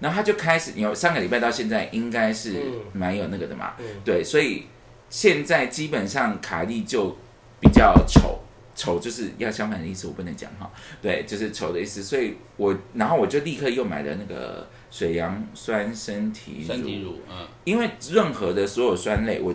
[0.00, 3.74] 然后它就开始有上个礼拜到现在，应该是嗯蛮有那个的嘛。
[3.78, 4.66] 嗯对，所以
[5.08, 7.16] 现在基本上卡利就
[7.60, 8.40] 比较丑。
[8.74, 10.70] 丑就是要相反的意思，我不能讲哈。
[11.00, 19.54] 对，就是丑的意思，所以我然后我就立刻又买了那个水杨酸身体乳，身体乳，嗯，因为任何的所有酸类，我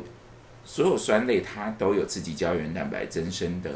[0.63, 3.71] 所有酸类它都有刺激胶原蛋白增生的，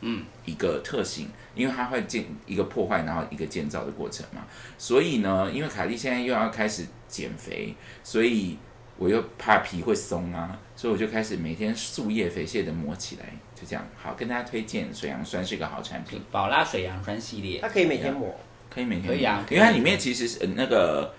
[0.00, 4.44] 嗯，一个特性，因为它会建一个破坏，然后一个建造的过程嘛。
[4.76, 8.58] 所以呢，因为凯莉现在又要开始减肥，所以
[8.98, 13.86] 我又怕皮会松啊，所以我就开始每天树叶肥蟹的抹起来，就这样。
[13.96, 18.34] 好，跟大家推荐水杨酸是一个好产品，宝拉水杨酸系列它，可以每天抹。
[18.70, 21.14] 可以每天可以啊抹因为它里面其实是呃那个。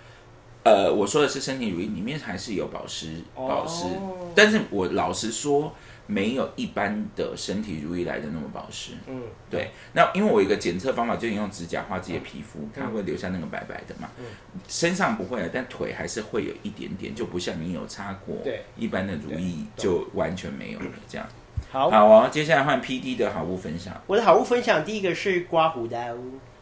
[0.67, 3.85] 呃，我说的是身体乳液，里面还是有保湿，哦保湿。
[4.33, 5.71] 但是我老实说，
[6.07, 8.93] 没有一般的身体乳液来的那么保湿。
[9.05, 14.09] 嗯，对，那因为我有一个检测方法，就是你用指甲画自己的皮肤，它会留下那个白白的嘛。
[14.17, 14.25] 嗯
[14.67, 21.27] 身上不会啊，但腿还是会有一点点，就不像你有擦过对一般的乳液就完全没有了这样。
[21.75, 23.93] 好，好哦，接下来换 P D 的好物分享。
[24.07, 25.99] 我的好物分享第一个是刮胡刀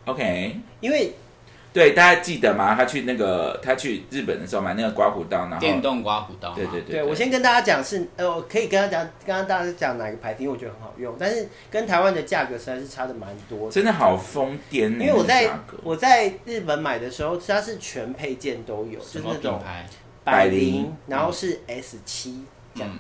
[0.06, 1.14] ，OK，因为
[1.72, 2.74] 对，大家记得吗？
[2.74, 13.72] 他去那个他去日本的时候买那个刮胡刀，然后电动刮胡刀嘛，对对对对我先跟大家讲是，呃，我可以跟他讲，刚刚大家讲哪个牌子，因为我觉得很好用，但是跟台湾的价格实在是差的蛮多的。
[13.72, 15.48] 真的好疯癫呢，因为我在
[15.84, 19.86] 我在日本买的时候，它是全配件都有，就什么是那种品牌？
[20.24, 23.00] 百百灵灵，然后是 S 七这样，嗯，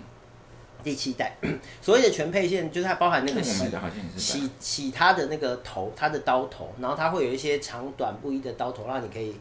[0.84, 1.36] 第七代。
[1.82, 3.69] 所谓的全配件，就是它包含那个洗
[4.17, 9.36] 洗洗它的那个头，它的刀头，然后它会有一些长短不一的刀头，让你可以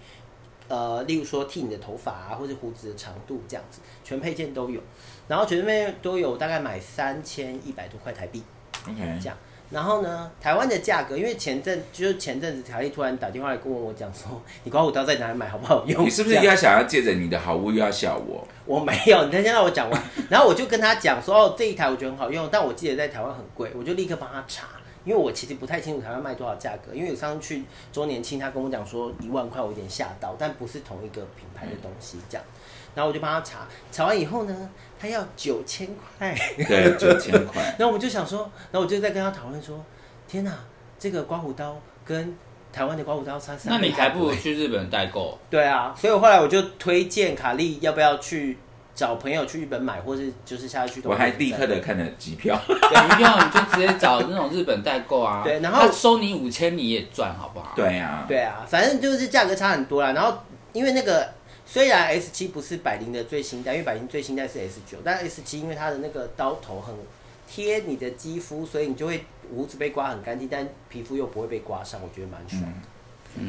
[0.69, 4.81] 呃，例如说剃你的头发啊，或者胡子的长度这样子，全配件都有。
[5.29, 8.43] 然后全配件都有，大概买三千一百多块台币。
[8.89, 9.37] OK，这样。
[9.73, 16.05] 然后呢，台湾的价格，因为前阵就是前阵子，凯莉突然打电话来跟我讲说，你刮胡刀在哪里买，好不好用？
[16.05, 18.47] 你是不是要想要借着你的好物又要笑我？
[18.67, 20.03] 我没有，你先让我讲完。
[20.29, 24.67] 然后我就跟他讲说，哦，这一台我觉得很好用，但我记得在台湾很贵，我就立刻帮他查，
[25.05, 26.95] 因为我其实不太清楚台湾卖多少价格。
[26.95, 32.47] 因为我上次去周年庆，他跟我讲说一万块，我有点吓到，但不是同一个品牌的东西这样。
[32.95, 36.35] 然后我就帮他查，查完以后呢，他要九千块。
[36.57, 37.63] 对，九千块。
[37.79, 39.85] 然后我们就想说，然后我就在跟他讨论说，
[40.29, 40.53] 天哪，
[40.99, 42.37] 这个刮胡刀跟
[42.73, 45.39] 台湾的刮胡刀差三倍那你还不如去日本代购。
[45.51, 48.59] 对啊，所以我后来我就推荐卡利要不要去
[48.95, 55.43] 找朋友去日本买，或是就是下次去我还立刻的看了机票，对，不用你就直接找那种日本代购啊。
[55.43, 57.73] 对然后收你五千你也赚，好不好？
[57.75, 60.13] 对啊，对啊，反正就是价格差很多啦。
[60.13, 60.39] 然后
[60.73, 61.27] 因为那个
[61.73, 66.95] 虽然 S 七不是百灵的最新代，因为百灵最新代是 S 九，但 S 七因为它的那个刀头很
[67.49, 72.63] 贴你的肌肤，所以你就会胡子被刮很干净，但皮肤又不会被刮伤，我觉得蛮爽。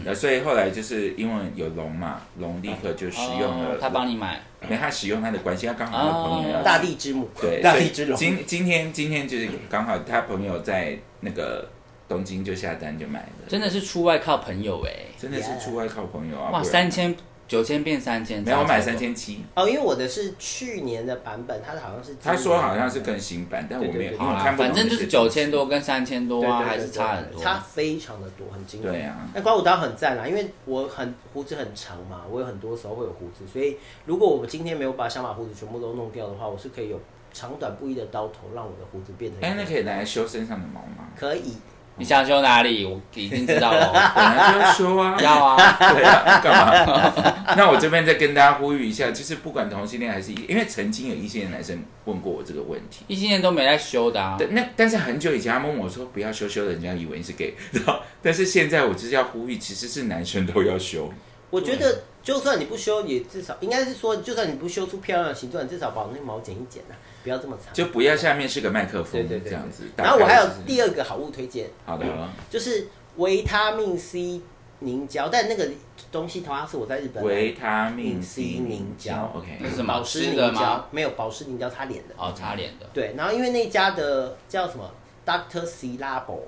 [0.05, 8.17] 那所以后来就是因为有龙嘛，龙立刻就使用了哦，他帮你买，没他使用他的关系，他刚好他朋友哦大地之母，对， 大地之龙。
[8.17, 11.67] 今今天今天就是刚好他朋友在那个
[12.07, 14.93] 东京就下单就买了，真的是出外靠朋友哎。
[15.19, 16.51] 真的是出外靠朋友啊！
[16.51, 17.15] 哇，三千
[17.47, 18.81] 九千变三千，没有我买。
[18.81, 27.41] 三千七，哦，因为我的是去年的版本，它的好像是他说好像是更新版，但我没有，看不懂反正就是九千多跟三千多啊，还是差很多。
[27.41, 28.91] 差非常的多，很惊人。
[28.91, 36.99] 对啊那刮胡刀很赞啦，因为我很胡子很长嘛，我有很多时候会有胡子，所以如果我们今天没有把想把胡子全部都弄掉的话，我是可以有
[37.31, 39.41] 长短不一的刀头，让我的胡子变成。
[39.41, 41.07] 哎，那可以拿来修身上的毛吗？
[41.15, 41.53] 可以，
[41.97, 42.83] 你想修哪里？
[42.85, 43.91] 我已经知道了。
[44.15, 47.23] 本来就要修啊， 要啊，对啊，干嘛？
[47.55, 53.03] 那我这边再跟大家呼吁一下，就是不管同性恋还是异，因为曾经有异性恋男生问过我这个问题。
[53.07, 54.35] 异性恋都没在修的啊。
[54.37, 58.01] 对，那但是很久以前他问我说不要修修的，人家以为你是 gay，知道？
[58.21, 61.13] 但是现在我就是要呼吁，其实是男生都要修。
[61.51, 67.73] 我觉得就算你不修，也至少应该是说，就算你不修出漂亮的形状，你至少把那个毛剪一剪啊，不要这么长。
[67.73, 69.83] 就不要下面是个麦克风对对对这样子。
[69.97, 72.05] 然后我还有第二个好物推荐，好的，
[72.49, 74.41] 就是维他命 C
[74.79, 75.69] 凝胶，但那个
[76.11, 80.87] 东西同样是我在日本买的维他命 C 凝凝胶胶，OK，这是什么保湿凝胶？
[80.91, 82.15] 没有保湿凝胶擦脸的。
[82.17, 82.85] 哦，擦脸的。
[82.93, 84.89] 对，然后因为那家的叫什么
[85.25, 86.39] Doctor C Labo，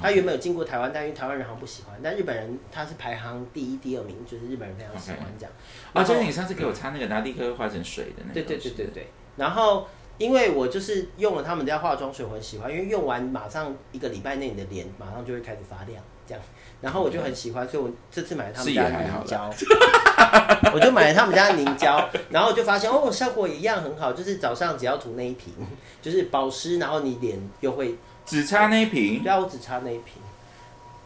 [0.00, 5.52] 他原本有进过台湾，但因为台湾人好像不喜欢，但日本人他是排行第一、第二名，就是日本人非常喜欢这样。
[5.92, 8.34] 哦，然后就是你上次给我擦那个，然后立刻会化成水的那个。
[8.34, 8.86] 对对对对。
[8.94, 9.06] 对。
[9.36, 16.42] 然后因为我就是用了他们家化妆水，我很喜欢，因为用完马上一个礼拜内你的脸马上就会开始发亮，这样。
[16.80, 19.50] 然后我就很喜欢，所以我这次买了他们家凝胶，
[20.72, 25.52] 我就买了他们家的凝胶，然后就发现哦，效果一样很好，就是早上只要涂那一瓶，
[26.00, 27.96] 就是保湿，然后你脸又会，
[28.30, 30.22] 只差那一瓶对啊，我只差那一瓶。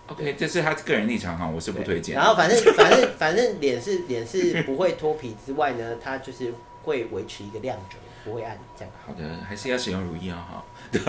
[0.09, 2.15] ，OK，这是他个人立场哈，我是不推荐。
[2.15, 8.93] 然后反正 反正反正脸是脸是不会脱皮之外呢，它就是会维持一个亮泽，不会暗这样。
[9.07, 10.65] 好的，还是要使用如意哦，好。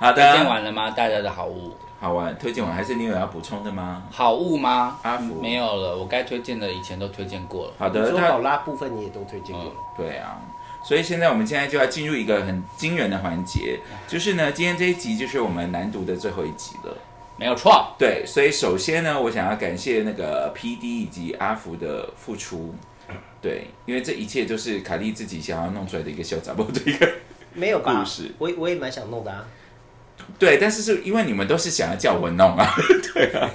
[0.00, 0.90] 好，的推荐，完了吗？
[0.92, 4.04] 大家的好物，好玩，推荐完还是你有要补充的吗？
[4.10, 4.98] 好物吗？
[5.02, 7.72] 阿福没有了，我该推荐的以前都推荐过了。
[7.78, 9.72] 好的，那说宝拉部分你也都推荐过了。
[9.96, 10.40] 对啊，
[10.84, 16.96] 所以现在我们现在就要进入一个很惊人的环节，就是呢，今天这一集就是我们难读的最后一集了。
[17.36, 22.74] 没有错，对，所以首先呢，我想要感谢那个 P D 以及阿福的付出。
[23.40, 27.08] 对，因为这一切都是凯莉自己想要弄出来的一个小杂包的一个
[27.54, 28.32] 没有吧故事？
[28.38, 29.46] 我我也蛮想弄的啊。
[30.36, 32.68] 对，但是是因为你们都是想要叫我弄啊，
[33.14, 33.48] 对啊，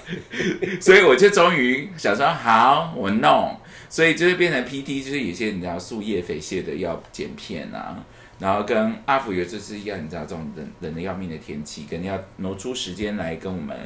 [0.80, 3.60] 所以我就终于想说好，我弄，
[3.94, 8.04] 所以就是变成 PT，就是有些你知道树叶肥蟹的要剪片啊，
[8.40, 13.78] 然后跟阿福有就是要你知道这种冷冷的要命的天气，肯定要挪出时间来跟我们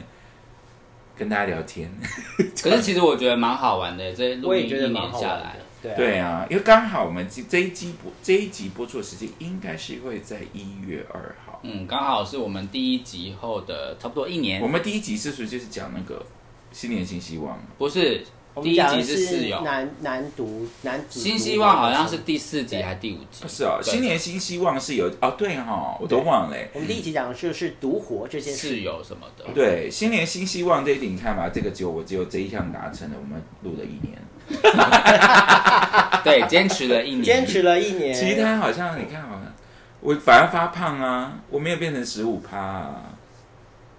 [1.18, 1.92] 跟大家聊天。
[2.64, 5.58] 可是其实我觉得蛮好玩的，这录我音一年下来。
[5.82, 5.96] 对啊。
[5.98, 11.60] 对啊，因为刚好我们这这一集播这一集播出的时间应该是会在一月二号。
[11.64, 16.26] 嗯，刚好是我们第一集后的差不多一年我，们第一集是不是就是讲那个
[16.72, 17.60] 新年新希望？
[17.78, 23.42] 不是我第一集是室友，男男独男子新希望好像是第四集还是第五集？
[23.42, 26.70] 不是哦，新年新希望是有哦，对哈、我都忘了欸。
[26.74, 28.80] 我们第一集讲的就是独活这件室事。
[28.82, 34.18] 友什么的，对，新年新希望这一点，你看吧，这个只有我只有这一项达成了，我们录了一年，
[36.24, 39.54] 对，坚持了一年，坚持了一年，其他好像你看好像
[40.02, 43.04] 我反而发胖啊，我没有变成十五趴啊。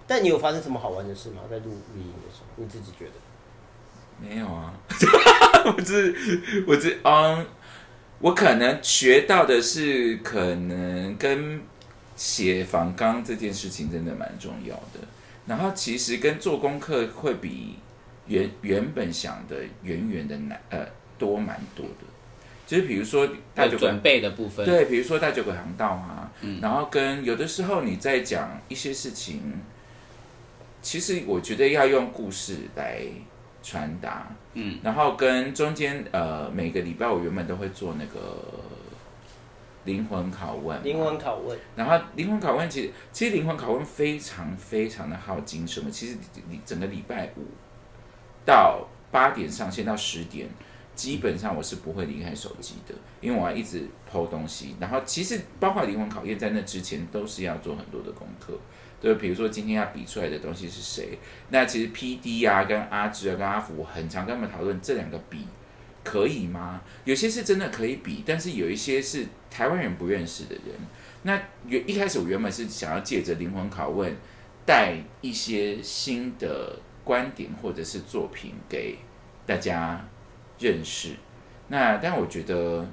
[0.07, 1.41] 但你有发生什么好玩的事吗？
[1.49, 3.11] 在录录音的时候，你自己觉得？
[4.21, 4.73] 没有啊，
[5.75, 6.15] 我只
[6.67, 7.45] 我只嗯，
[8.19, 11.61] 我可能学到的是，可能跟
[12.15, 14.99] 写房纲这件事情真的蛮重要的。
[15.47, 17.77] 然后其实跟做功课会比
[18.27, 20.85] 原原本想的远远的难呃
[21.17, 22.05] 多蛮多的。
[22.67, 29.41] 就是比如说大酒准备的部分，对，比如说大酒鬼航道啊，然后跟有的时候你在讲一些事情，
[30.79, 33.01] 其实我觉得要用故事来
[33.61, 38.19] 传达，嗯，然后跟中间呃每个礼拜我原本都会做那个
[39.85, 46.17] 灵魂拷问，灵魂拷问，然后灵魂拷问其实其实灵魂拷问非常非常的耗精神，我其实
[46.49, 47.45] 你整个礼拜五
[48.45, 50.47] 到八点上线到十点，
[50.95, 54.75] 基本上我是不会离开手机的，因为我要一直剖东西。
[54.79, 58.53] 然后其实包括灵魂考验在那之前都是要做很多的功课，
[59.01, 61.17] 对，比如说今天要比出来的东西是谁，
[61.49, 65.45] 那其实 P D 啊跟阿芝啊跟阿福，很常跟他们讨论这两个比。
[66.01, 66.81] 可以吗？
[67.03, 70.73] 有些是真的可以比，但是有一些是台湾人不认识的人。
[71.23, 74.15] 那原一开始我原本是想要借着灵魂拷问，
[74.65, 78.97] 带一些新的观点或者是作品给
[79.45, 80.03] 大家
[80.57, 81.11] 认识。
[81.67, 82.87] 那但我觉得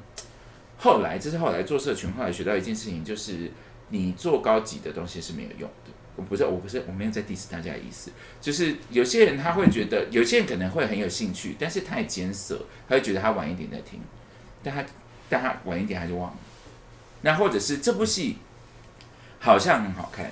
[0.76, 3.50] 后来，这是后来做社群，后来学到一件事情，就是
[3.88, 5.92] 你做高级的东西是没有用的。
[6.16, 8.10] 我不是，我不是，我没有在 diss 大家的意思，
[8.40, 14.00] 就是有些人他会觉得，有些人可能会很有兴趣，但是他也艰涩，他会觉得他晚一点再听，
[14.62, 14.84] 但他
[15.28, 16.38] 但他晚一点他就忘了。
[17.22, 18.38] 那或者是这部戏
[19.38, 20.30] 好像很好看，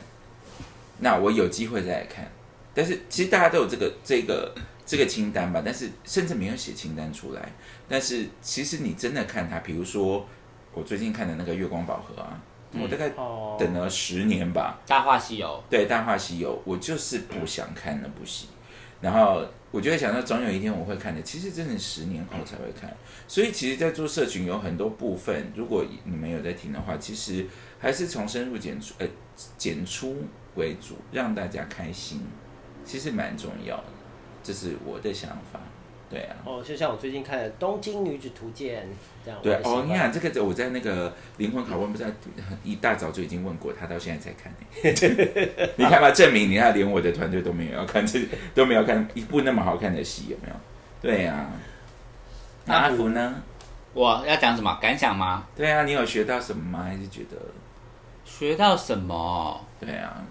[1.00, 2.30] 那我有机会再来看。
[2.74, 4.54] 但是其实大家都有这个这个
[4.84, 7.52] 这个清单吧，但是甚至没有写清单出来。
[7.88, 10.26] 但是其实你真的看它，比如说
[10.72, 12.40] 我最近看的那个《月光宝盒》啊，
[12.80, 14.80] 我大概哦，等了十年吧。
[14.88, 18.48] 《大话西游对《大话西游》，我就是不想看那部戏，
[19.00, 21.22] 然后我就会想到总有一天我会看的。
[21.22, 22.94] 其实真的十年后才会看，
[23.28, 27.46] 所以其实，在做社群有很多部分，如果你们有在听的话，其实
[27.78, 29.06] 还是从深入简出呃
[29.58, 30.22] 简出
[30.54, 32.20] 为主，让大家开心，
[32.84, 33.84] 其实蛮重要的。
[34.42, 35.58] 这是我的想法，
[36.10, 36.36] 对啊。
[36.44, 38.82] 哦，就像我最近看的《东京女子图鉴》
[39.24, 42.04] 这样，对哦，你看这个，我在那个灵魂拷问，不是
[42.62, 45.68] 一大早就已经问过他，到现在才看呢。
[45.76, 48.20] 你看吧，证明你看连我的团队都没有要看这
[48.54, 50.54] 都没有看一部那么好看的戏，有没有？
[51.00, 51.50] 对呀、
[52.64, 53.34] 那阿福呢？》，
[53.92, 55.46] 我要讲什么感想吗？
[55.54, 56.84] 对啊，你有学到什么吗？
[56.84, 57.36] 还是觉得
[58.24, 59.60] 学到什么？
[59.78, 60.24] 对啊？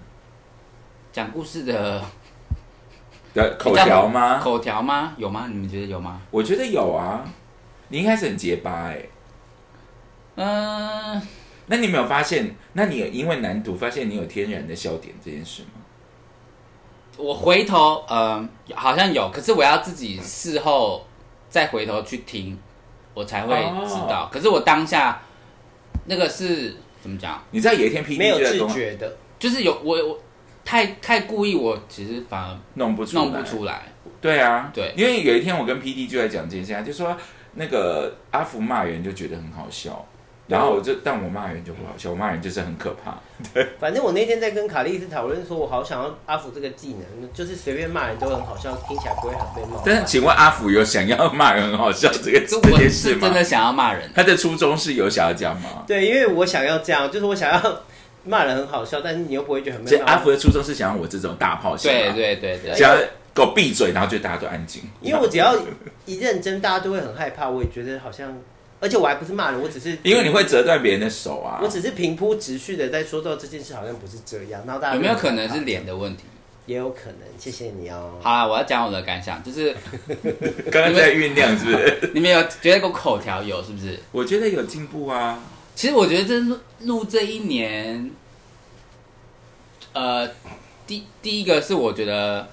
[1.12, 2.04] 讲故事的
[3.34, 4.40] 的口条吗？
[4.40, 5.14] 口条吗？
[5.18, 5.48] 有吗？
[5.50, 6.22] 你们觉得有吗？
[6.32, 7.24] 我觉得有啊。
[7.90, 9.00] 你一开始很结巴哎、
[10.36, 11.22] 嗯、
[11.68, 12.56] 那你有没有发现？
[12.74, 15.70] 那你有因为难读发现你有天然的笑点这件事吗？
[17.18, 21.06] 我回头呃好像有，可是我要自己事后
[21.50, 22.58] 再回头去听，
[23.14, 23.56] 我才会
[23.86, 24.28] 知道。
[24.34, 25.22] 可是我当下
[26.06, 27.40] 那个是怎么讲？
[27.52, 30.20] 你知道有一天 P D 没有自觉的，就是有我我
[30.66, 33.84] 太太故意，我其实反而弄不出来，弄不出来。
[34.22, 37.16] 对啊，对因为有一天我跟 P D 就在讲这件事，就说
[37.56, 40.06] 那个阿福骂人就觉得很好笑，
[40.48, 43.18] 然后我就但我骂人就不好笑，我骂人就是很可怕。
[43.54, 49.82] 对 反正我那天在跟卡莉斯讨论说，我好想要阿福这个技能，就是随便骂人都很好笑，听起来不会很被冒。
[49.86, 53.34] 但是请问阿福有想要骂人很好笑这个 这件事吗是真？
[53.34, 55.84] 的想要骂人，他的初衷是有想要讲吗？
[55.86, 57.82] 对，因为我想要这样，就是我想要
[58.26, 60.08] 骂人很好笑，但是你又不会觉得很所以闷。
[60.08, 62.96] 阿福的初衷是想要我这种大炮型对嘛，对对对只，要
[63.36, 64.82] 给我闭嘴，然后就大家都安静。
[65.02, 65.56] 因为我只要
[66.06, 67.50] 一认真，大家都会很害怕。
[67.50, 68.34] 我也觉得好像，
[68.80, 71.68] 而且我还不是骂人，我只是 因为你会折断别人的手啊我。
[71.68, 75.86] 只是平铺直叙的在说到这件事好像不是这样，然后大家有没有可能是脸？
[75.86, 76.24] 的问题？
[76.66, 78.12] 也有可能，谢谢你哦。
[78.22, 79.76] 好啦，我要讲我的感想，就是
[80.72, 82.10] 刚刚在酝酿，是不是？
[82.16, 84.00] 你们有觉得我口条有是不是？
[84.14, 85.38] 我觉得有进步啊。
[85.76, 88.12] 其实我觉得这录录这一年，
[89.94, 90.30] 呃，
[90.86, 92.48] 第第一个是我觉得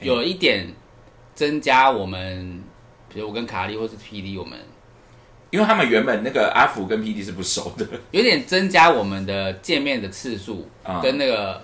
[0.00, 0.74] 有一点
[1.34, 2.62] 增加我们，
[3.08, 4.58] 比如我跟卡莉或是 PD，我们
[5.50, 11.00] 因为他们原本那个阿福跟 PD 是不熟的，有点增加我们的见面的次数啊。
[11.02, 11.62] 跟那个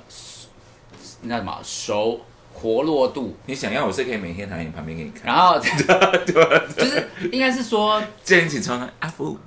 [1.23, 2.21] 那什么熟
[2.61, 5.27] 活络度，你想要我是可以每天躺在你旁边给你看。
[5.27, 5.59] 然后
[6.27, 9.39] 对就是应该是说，见你起床，阿福，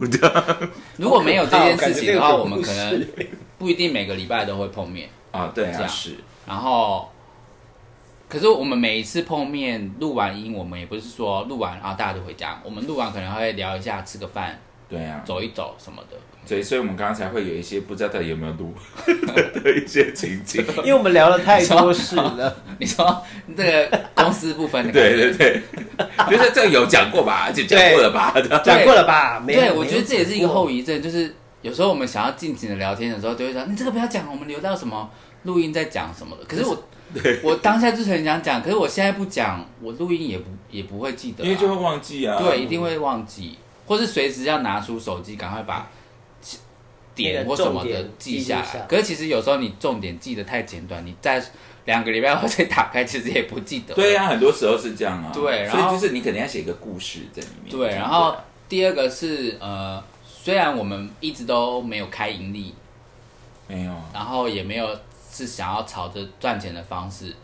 [0.98, 3.08] 如果没有这件事情的话，我们可能
[3.58, 5.10] 不一定每个礼拜都会碰面。
[5.32, 7.10] 啊，对是，然后，
[8.28, 14.60] 可是我们每一次碰面录完音，我们也不是说录完然后大家就回家，我们录完可能会聊一下，吃个饭，
[14.90, 16.18] 对啊，走一走什么的。
[16.46, 18.74] 所以所以我们刚刚才会有一些不知道到底有没有录
[19.64, 20.66] 的一些情景。
[20.78, 25.62] 因为我们聊了太多事了，你说你这个公司部分对对对，
[26.30, 28.34] 就是这个有讲过吧，而且讲过了吧？
[28.64, 29.40] 讲过了吧？
[29.40, 30.72] 没对，我觉得这也是一个后遗。
[30.72, 35.10] 遗症，就是有时候我们想要尽情的聊天的时候，就会说你这个不要讲，我们留到什么
[35.44, 36.46] 录音再讲什么的。
[36.46, 36.84] 可是我
[37.44, 42.38] 我当下就是很想讲，可是我现在不讲，我录音也不也不会记得啊、因为就会忘记啊。
[42.40, 45.88] 对，一定会忘记，或是随时要拿出手机，赶快把
[47.16, 48.80] 点或什么的记下来。
[48.80, 51.44] 来可是其实有时候你重点记得太简短，你在
[51.86, 53.94] 两个礼拜后 再打开，其实也不记得。
[53.94, 55.32] 对啊，很多时候是这样啊。
[55.34, 57.72] 对然后所以就是你肯定要写一个故事在里面。
[57.72, 58.36] 对，然后
[58.70, 62.74] 第二个是呃，虽然我们一直都没有开盈利，
[63.68, 64.88] 没有，然后也没有
[65.32, 67.36] 是想要朝着赚钱的方式，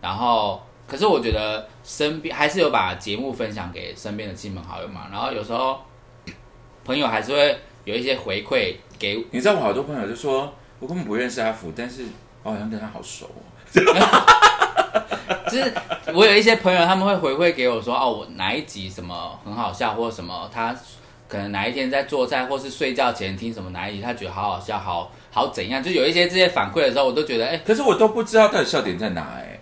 [0.00, 5.78] 然后可是我觉得身边还是有把节目分享给身边的亲朋好友嘛，然后有时候
[6.84, 7.58] 朋友还是会
[7.90, 12.04] 有一些回馈给你知道我好多朋友就说，我根本不认识阿福，但是
[12.44, 13.42] 我好像跟他好熟哦。
[15.50, 15.72] 就是
[16.14, 20.72] 我有一些朋友，他们会回馈给我说，哦，我哪一集什么很好笑，或者什么他
[21.26, 29.58] 可能哪一天在做菜或是睡觉前听什么哪一集，他觉得好好笑，好好怎样，就有一些这些反馈的时候，我都觉得，哎、可是我都不知道到底笑点在哪哎、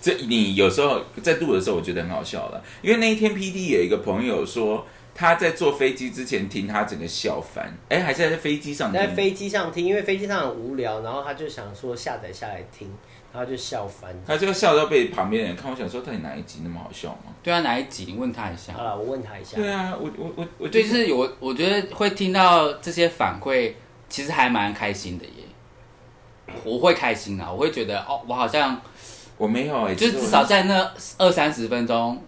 [0.00, 4.86] 这你有时候在录的时候，我觉得很好笑了，因为那一天 P D 有一个朋友说，
[5.20, 12.88] 他在坐飞机之前听他整个笑翻，哎、还是在飞机上听，在飞机上听，因为飞机上很无聊，然后他就想说下载下来听，
[13.32, 14.14] 然后就笑翻。
[14.24, 17.34] 他就笑到被旁边人看，我想说到底哪一集那么好笑吗？
[17.42, 18.04] 对啊，哪一集？
[18.04, 18.84] 你问他一下好。
[18.84, 19.56] 了，我问他一下。
[19.56, 23.72] 对啊，我我我我对，就是我我觉得会听到这些反馈，
[24.08, 26.54] 其实还蛮开心的耶。
[26.62, 28.80] 我会开心啊，我会觉得哦，我好像
[29.36, 30.88] 我没有哎、就是至少在那
[31.18, 32.22] 二三十分钟，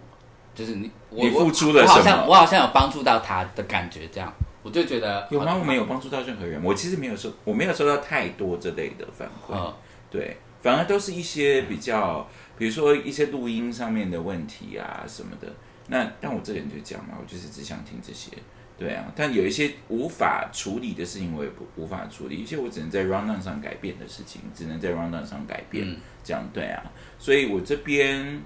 [0.53, 4.31] 就是你我你付出了我好什么像我好像有帮助到他的感觉，这样
[4.63, 5.55] 我就觉得有吗？
[5.57, 9.53] 我没有帮助到任何人，我其实没有收，我没有收到太多这类的反馈。
[9.53, 9.73] 嗯
[10.11, 12.27] 对，反而都是一些比较，
[12.57, 15.47] 比如说一些录音上面的问题啊什么的。
[15.87, 18.29] 那但我这个人就讲嘛，我就是只想听这些，
[18.77, 19.05] 对啊。
[19.15, 26.83] 但有一些无法处理的事情，我也不无法处理，一些我只能在 round down 上改变的事情，只能在 round down 上改变，嗯这样对啊。
[27.17, 28.41] 所以我这边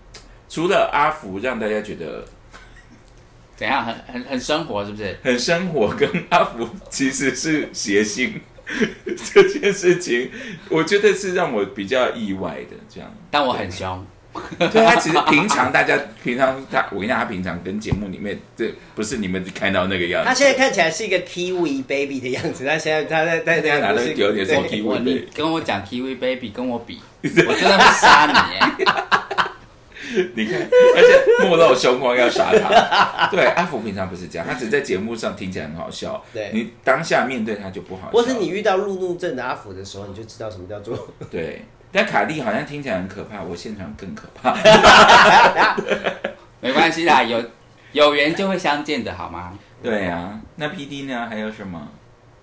[0.48, 2.26] 除了阿福让大家觉得
[3.56, 5.18] 怎样很很很生活是不是？
[5.24, 8.40] 很生活，跟阿福其实是谐星
[9.34, 10.30] 这件事情，
[10.70, 13.10] 我觉得是让我比较意外的这样。
[13.32, 14.06] 但我很凶，
[14.60, 20.28] 对他其实平常大家平常他，我跟你讲，他平常跟节目里面这不是你们看到那个样子。
[20.28, 28.86] 他现在看起来是一个 Kiwi baby 的样子，他现在他在在现在拿那那个有点对什么 Kiwi 我你跟我讲 Kiwi Baby 跟我比，我真的会杀你耶！
[30.36, 33.28] 你看，而且目露凶光要杀他。
[33.32, 38.12] 对，阿福平常不是这样，他只是在节目上听起来很好笑，对你当下面对他就不好笑。
[38.12, 40.98] 或是你遇到路怒症的阿福的时候，你就知道什么叫做
[41.32, 44.54] 对，但卡莉好像听起来很可怕，我现场更可怕。
[46.62, 47.44] 没关系啦，有
[47.92, 49.58] 有缘就会相见的好吗？
[49.84, 51.28] 对啊，那 P D 呢？
[51.30, 51.88] 还有什么？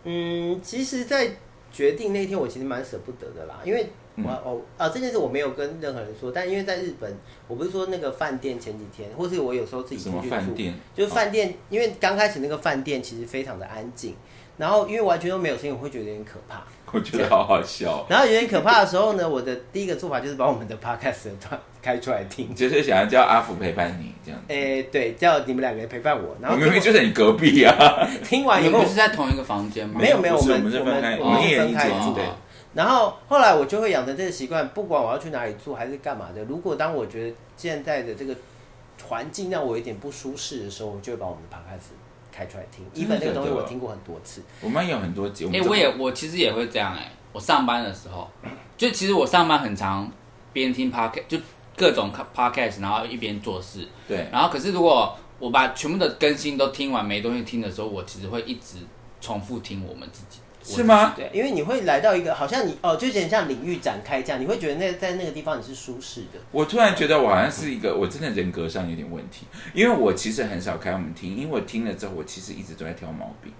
[0.05, 1.29] 嗯，其实，在
[1.73, 7.11] 决定那天，我其实蛮舍不得的啦，因为我哦啊这件事我没有跟任何人说，但因为在日本，
[7.49, 10.75] 我不是说那个饭店前几天，或是我有时候自己进去住，饭店？
[10.95, 14.15] 就是饭店，因为刚开始那个饭店其实非常的安静，
[14.59, 16.63] 然后因为完全都没有声音，我会觉得有点可怕。
[16.93, 22.55] 我觉得好好笑，然后有点可怕的时候呢，我的第一个做法就是把我们的 podcast 的开出来听。
[22.55, 24.39] 就是想要叫阿福陪伴你这样。
[24.49, 26.37] 诶，对，叫你们两个人陪伴我。
[26.39, 28.07] 然后我明明就在你隔壁啊。
[28.23, 29.99] 听完以后你们不是在同一个房间吗？
[29.99, 32.25] 没有没有，我们我们是分开我我们们分开住对。
[32.75, 38.37] 然后后来我就会养成这个习惯，不管我要去哪里住还是干嘛的，如果当我觉得现在的这个
[39.09, 41.91] 环境让我有点不舒适的时候，我就会把我们的 podcast
[42.31, 42.85] 开出来听。
[42.95, 45.53] 一本那个东西我听过很多次，我们有很多节目。
[45.55, 48.31] 哎、我也我其实也会这样哎、我上班的时候，
[48.77, 50.11] 就其实我上班很长
[50.53, 51.39] 边听 podcast，就
[51.77, 53.87] 各种 podcast，然后一边做事。
[54.09, 58.77] 对，然后可是如果我把全部的更新都听完没东西听的时候，我其实会一直
[59.21, 60.39] 重复听我们自己。
[60.65, 61.15] 是吗？
[61.17, 66.39] 对，因为你会来到一个好像你哦，就有点像领域展开这样，你会觉得那在那个地方你是舒适的。
[66.53, 73.53] 我突然觉得我好像是一个，我真的人格上有点问题，因为我其实很少开我们听，因为我听了之后，我其实一直都在挑毛病。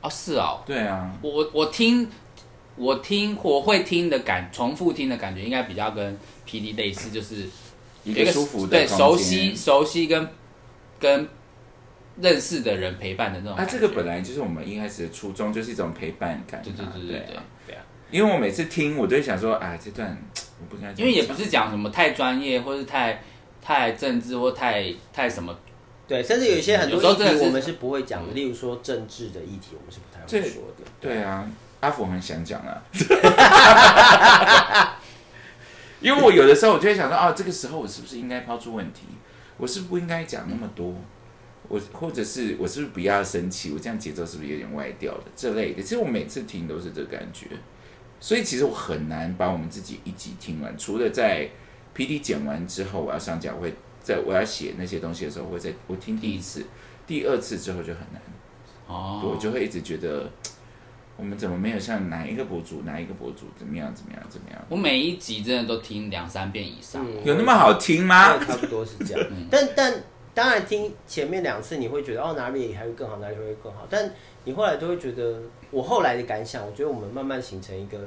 [0.00, 2.08] 哦，是哦，对啊，我我我听
[2.76, 7.46] 我听我会听的感，重复听的感觉应该比较跟 P D 类似，就是
[8.02, 10.28] 有一个舒服的对熟悉熟悉跟
[10.98, 11.28] 跟
[12.20, 16.64] 认识的人陪伴的那种啊，这个本来就是我们一开始的初衷，就是一种陪伴感嘛。
[16.64, 20.16] 对对对对对啊对啊，因为我每次听，我都会想说，啊，这段
[20.60, 23.20] 我不应该讲，因为也不是讲什么太专业，或是太
[23.60, 25.58] 太政治或太太什么，
[26.06, 30.84] 对，甚至有一些很多议题我们是不会讲的，例如说政治的议题，我们是不太会说的。
[31.00, 31.44] 对啊，
[31.80, 32.80] 阿福很想讲啊，
[36.00, 39.00] 因为我有的时候我就会想说，哦，这个时候我是不是应该抛出问题？
[39.56, 40.94] 我是不是不应该讲那么多？
[41.68, 43.72] 我或者是我是不是不要生气？
[43.72, 45.24] 我这样节奏是不是有点歪掉了？
[45.34, 47.46] 这类的，其实我每次听都是这个感觉，
[48.20, 51.48] 所以其实我很难把我们自己一集听完，除了在
[51.94, 56.64] P D 剪完之后，我要上架，我会在我要写那些东西的时候，我会在我听第一次、
[57.06, 58.20] 第二次之后就很难。
[58.86, 60.30] 哦，我就会一直觉得，
[61.16, 64.62] 我们怎么没有像哪一个博主、哪一个博主怎么样、怎么样、怎么样？
[64.68, 67.02] 我每一集真的都听两三遍以上。
[67.06, 68.36] 嗯有那么好听吗？
[68.44, 69.30] 差不多是这样。
[69.50, 69.94] 但但
[70.34, 73.86] 当然听前面两次，你会觉得哦哪里还会更好，哪里会更好。
[73.88, 74.10] 但
[74.44, 77.98] 你后来都会觉得，我后来的感想，我觉得我们慢慢形成一个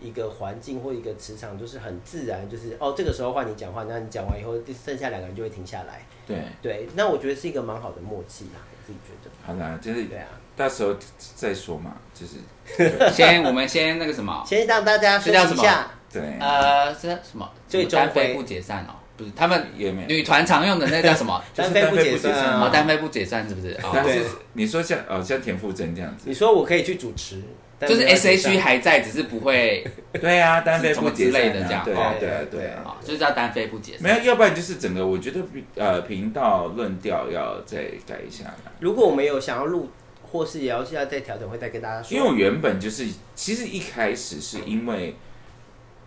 [0.00, 4.54] 一个环境或一个磁场，就是很自然，就是哦这个时候换你讲话，那你讲完以后，
[4.84, 6.04] 剩下两个人就会停下来。
[6.26, 9.30] 对，对，那我觉得是一个蛮好的默契啦，我自己觉得。
[9.46, 10.94] 好啦，就是对啊，到时候
[11.36, 15.90] 再说嘛，就是 先我们先那个什么，先让大家休息这叫什么一下。
[16.12, 17.48] 对，呃，是什么？
[17.68, 20.08] 最终回单飞不解散哦，不是他们也没有。
[20.08, 21.42] 女团常用的那叫什么？
[21.54, 23.74] 单飞不解散哦，单飞不解散是不是？
[23.82, 27.40] 哦，但是你说像哦像田馥甄这样子，你说我可以去主持，
[27.80, 29.86] 就是 S H 解 E 还在，只是不会
[30.20, 32.82] 对啊，单飞不解散之类的这样对啊，哦对啊，对对啊。
[32.84, 34.02] 啊，就是叫单飞不解散。
[34.02, 35.40] 没有，要不然就是整个，我觉得
[35.76, 38.72] 呃频道论调要再改一下啦。
[38.80, 39.88] 如果我们有想要录，
[40.30, 42.16] 或是也要现在再调整，会再跟大家说。
[42.16, 45.14] 因为我原本就是，其实一开始是因为，哦，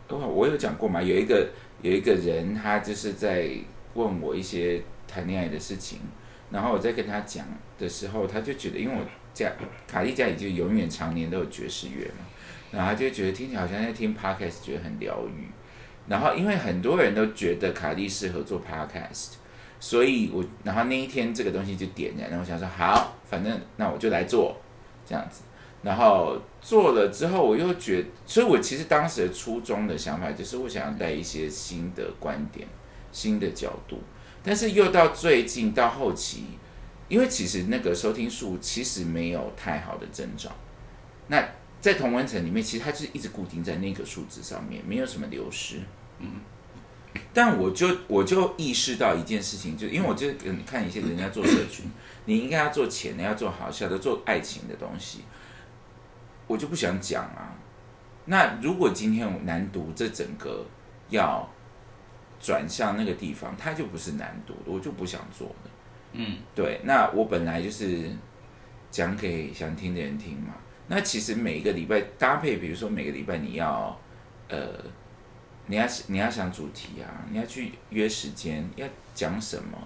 [0.09, 1.49] 我有讲过嘛，有一个
[1.81, 3.49] 有一个人，他就是在
[3.93, 5.99] 问我一些谈恋爱的事情，
[6.51, 7.45] 然后我在跟他讲
[7.79, 9.51] 的时候，他就觉得，因为我家
[9.87, 12.25] 卡莉家里就永远常年都有爵士乐嘛，
[12.71, 15.47] 然后他就觉得听起来好像在听 podcast，觉得很疗愈。
[16.07, 19.35] 然后因为很多人都觉得卡莉适合做 podcast，
[19.79, 24.55] 所以我然后那一天这个东西就点燃，然后我想说好，反正那我就来做
[25.05, 25.43] 这样子。
[25.83, 32.67] 然后做了之后，我又觉所以我其实当时的初衷的想法就是我想要带一些新的观点、
[33.11, 33.99] 新的角度，
[34.41, 36.45] 但是又到最近到后期，
[37.09, 40.51] 因为其实那个收听数其实没有太好的增长，
[41.27, 41.45] 那
[41.81, 45.81] 在同温层里面，其实它就是一直固定在那个数字上面，没有什么流失。
[46.19, 46.29] 嗯，
[47.33, 50.27] 但我就我就意识到一件事情，就因为我就
[50.65, 51.85] 看一些人家做社群，
[52.23, 55.25] 你应该要做钱的，要做好笑的，做爱情的东西，
[56.47, 57.53] 我就不想讲啊。
[58.25, 60.65] 那如果今天我难读这整个
[61.09, 61.47] 要
[62.39, 65.71] 转向那个地方，它就不是难读的，我就不想做了。
[66.13, 68.09] 嗯，对，那我本来就是
[68.91, 70.53] 讲给想听的人听嘛。
[70.87, 73.97] 那其实每一个礼拜搭配，比如说每个礼拜你要
[74.47, 74.67] 呃，
[75.67, 79.77] 你要你要想主题啊，你要去约时间，要讲什么。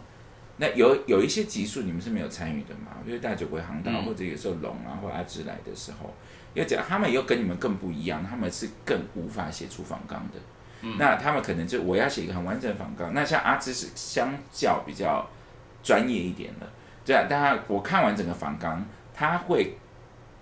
[0.58, 2.98] 那有有一些集数你们是没有参与的嘛？
[3.06, 6.14] 因为大酒鬼航道，嗯或者有时候龙啊或阿芝来的时候，
[6.58, 10.40] 要讲他们又跟你们更不一样，他们是更无法写出访纲的。
[10.98, 15.28] 那他们可能就我要写一个很完整的访纲，那像阿芝是相较比较
[15.84, 16.68] 专业一点的，
[17.04, 19.76] 对啊，但他我看完整个访纲，他会，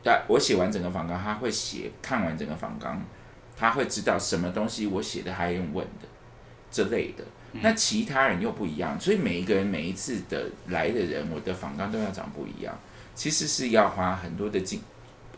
[0.04, 3.02] 对，我写完整个访纲，他会写看完整个访纲，
[3.56, 6.08] 他会知道什么东西我写的还用问的
[6.70, 7.24] 这类的。
[7.62, 12.78] 那其他人又不一样，所以每一个人每一次的来的人，我的访纲都要长不一样，
[13.16, 14.82] 其实是要花很多的精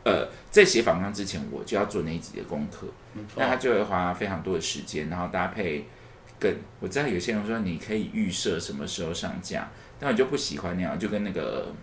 [0.08, 2.88] 呃，在写访纲之前，我就要做那一集的功课，
[3.36, 5.86] 那他就会花非常多的时间，然后搭配
[6.40, 11.74] 跟我知道有些人说你可以预设什么时候上架，但我就不喜欢那样，就跟那个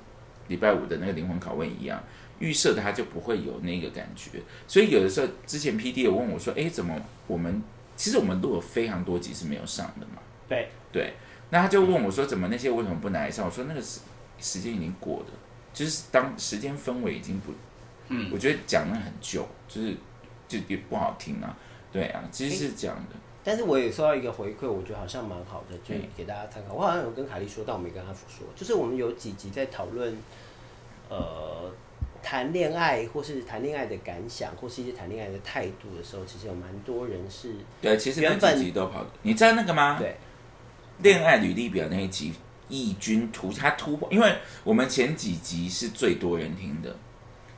[0.48, 2.02] 礼拜五的那个灵魂拷问一样，
[2.38, 7.62] 预设的它就不会有那个感觉，所以有的时候之前 P D 有问我说，哎，怎么我们
[7.96, 10.22] 其实我们录了非常多集是没有上的嘛？
[10.48, 11.12] 对，对，
[11.50, 13.44] 那他就问我说，怎么那些为什么不拿来上？
[13.44, 14.00] 我说那个时
[14.38, 15.26] 时间已经过了，
[15.72, 17.52] 就是当时间氛围已经不，
[18.08, 18.30] 嗯。
[18.32, 19.94] 我觉得讲的很旧，就是
[20.48, 21.56] 就也不好听啊，
[21.92, 26.74] 对啊，其实是这样的，但是我也收到一个回馈，我觉得好像蛮好的，就嗯给大家参考。
[26.74, 30.16] 我好像有跟凯莉说，但我没跟阿福说，就是我们有几集在讨论，
[31.08, 31.70] 呃，
[32.22, 39.98] 谈恋爱或是谈恋爱的感想，或是一些谈恋爱的态度的时候，其实有蛮多人是对，其实那原本集都跑的，你知道那个吗？
[39.98, 40.16] 对。
[41.02, 42.32] 恋爱履历表那一集
[42.68, 44.32] 异军突他突破，因为
[44.62, 46.96] 我们前几集是最多人听的，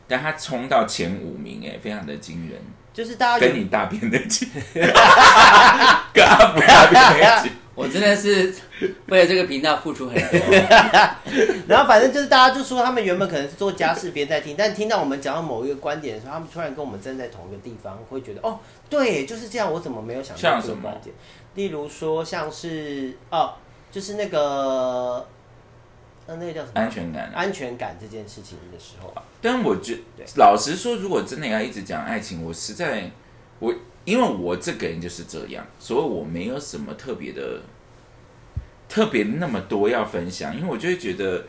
[0.09, 2.59] 但他冲到前五名，哎，非常的惊人。
[2.93, 4.49] 就是大家跟你大便那集，
[6.15, 8.55] 跟阿福大便那集，我真的是
[9.09, 10.41] 为了这个频道付出很多。
[11.69, 21.15] 然后反正就是大家就说他们原本可能是做家事边在听，但听到我们讲到某一个观点的时候，他们突然跟我们站在同一个地方，会觉得哦，对，就是这样，我怎么没有想到这像什么个观点？
[21.57, 23.53] 例如说像是哦，
[23.93, 25.29] 就是那个
[26.27, 27.33] 呃那个叫什么安全感啊。
[27.35, 33.11] 安全感这件事情的时候，但我觉对老实说，如果真的要一直讲爱情，我实在
[33.59, 33.75] 我
[34.05, 37.63] 因为我这个人就是这样，所以我没有什么特别的
[38.89, 41.45] 特别那么多要分享，因为我就会觉得。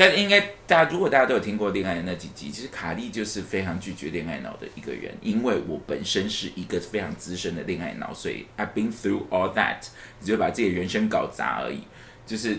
[0.00, 9.78] 但应该大家如果大家都有听过恋爱的那几集，其实卡莉就是非常拒绝恋爱脑的一个人，因为我本身是一个非常资深的恋爱脑，所以 I've been through all that，
[10.22, 11.80] 只会把自己的人生搞砸而已。
[12.24, 12.58] 就是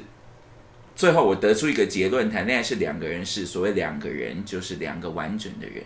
[0.99, 5.81] 最后我得出一个结论：谈恋爱是两个人事，所谓两个人就是两个完整的人。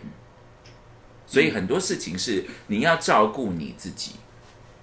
[1.24, 4.14] 所以很多事情是你要照顾你自己，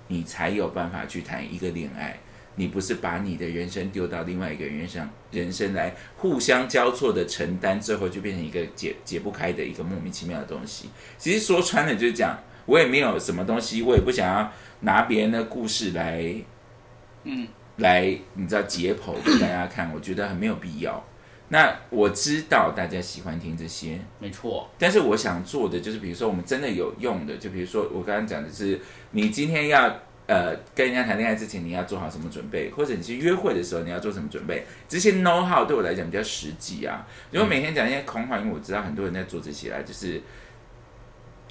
[0.08, 2.18] 你才有办法去谈一个恋爱。
[2.56, 10.90] 你不是把你的人生丢到另外一个人生人生来互相交错的承担，最后就变成一个解解不开的一个莫名其妙的东西。
[11.18, 16.34] 其实说穿了就是讲，我也没有什么东西，我也不想要拿别人的故事来，
[17.26, 17.46] 嗯，
[17.78, 21.04] 来你知道解剖给大家看，我觉得很没有必要。
[21.50, 28.80] 那我知道大家喜欢听这些，没错，但是我想做的就是，比如说我们真的有用的，就比如说我刚刚讲的是，
[29.12, 29.94] 你今天要
[30.28, 37.06] 呃跟人家谈恋爱之前，你要做好什么准备，或者你去约会的时候你要做什么准备，这些 know how 对我来讲比较实际啊。
[37.32, 40.22] 如果每天讲一些空话，因为我知道很多人在做这些啦，就是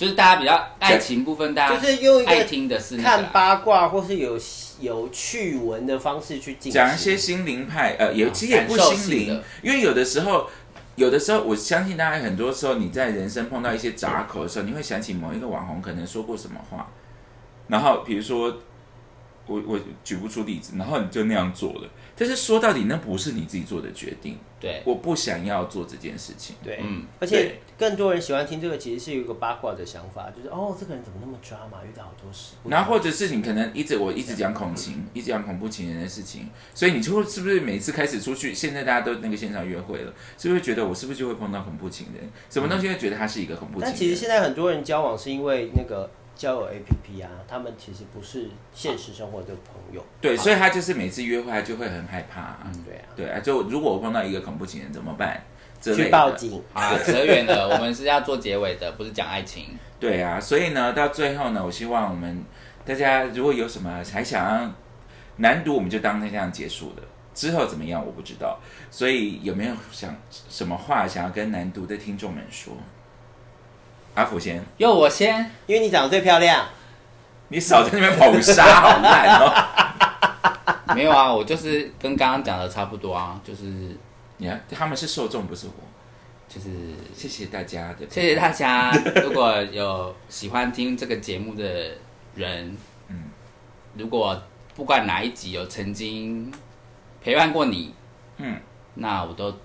[0.00, 4.40] 就是大家比较爱情部分，大家就是用一爱个听的是看八卦或是有
[4.80, 10.48] 有趣闻的方式去进行，讲一些心灵派，呃，也啊其实也不心灵，因为有的时候，
[10.96, 16.90] 有的时候我相信大家很多时候你在人生碰到一些闸口的时候，你会想起某一个网红可能说过什么话，
[17.68, 18.56] 然后比如说
[19.44, 21.90] 我我举不出例子，然后你就那样做了，
[22.20, 32.56] 但是说到底那不是你自己做的决定，对，我不想要做这件事情，对，嗯而且更多人喜欢听这个，其实是有一个八卦的想法，就是哦，这个人怎么那么抓嘛，遇到好多事。
[32.64, 42.28] 然后或者是你可能一直我一直讲恐情，一直讲恐怖情人的事情，所以你就会是不是每次开始出去，现在大家都那个线上约会了，是不是觉得我是不是就会碰到恐怖情人？
[42.50, 43.90] 什么东西会觉得他是一个恐怖情人？
[43.90, 46.10] 但其实现在很多人交往是因为那个
[46.40, 50.02] 交友 APP 啊，他们其实不是现实生活的朋友。
[50.22, 55.38] 对，所以他就是每次约会他就会很害怕啊、对啊，对啊，就如果我碰到一个恐怖情人怎么办？
[55.82, 56.30] 去报。
[56.30, 56.62] 警。
[56.72, 59.66] 啊，扯远了，我们是要做结尾的，不是讲爱情。
[59.98, 62.42] 对啊，所以呢，到最后呢，我希望我们
[62.86, 64.72] 大家如果有什么还想要
[65.36, 67.02] 难读，我们就当天这样结束了。
[67.34, 68.58] 之后怎么样我不知道，
[68.90, 70.16] 所以有没有想
[70.48, 72.74] 什么话想要跟难读的听众们说？
[74.14, 76.66] 阿福先，由我先，因为你长得最漂亮，
[77.48, 80.84] 你少在那边捧杀，好烂哦！
[80.94, 83.64] 没有啊，我就是跟刚刚讲的差不多啊，就是
[84.38, 85.72] 你看他们是受众，不是我。
[86.52, 86.68] 就是
[87.14, 88.90] 谢谢大家的，谢谢大家。
[89.22, 91.92] 如果有喜欢听这个节目的
[92.34, 93.30] 人，嗯
[93.96, 94.36] 如果
[94.74, 96.52] 不管哪一集有曾经
[97.22, 97.94] 陪伴过你，
[98.38, 98.56] 嗯，
[98.94, 99.56] 那我都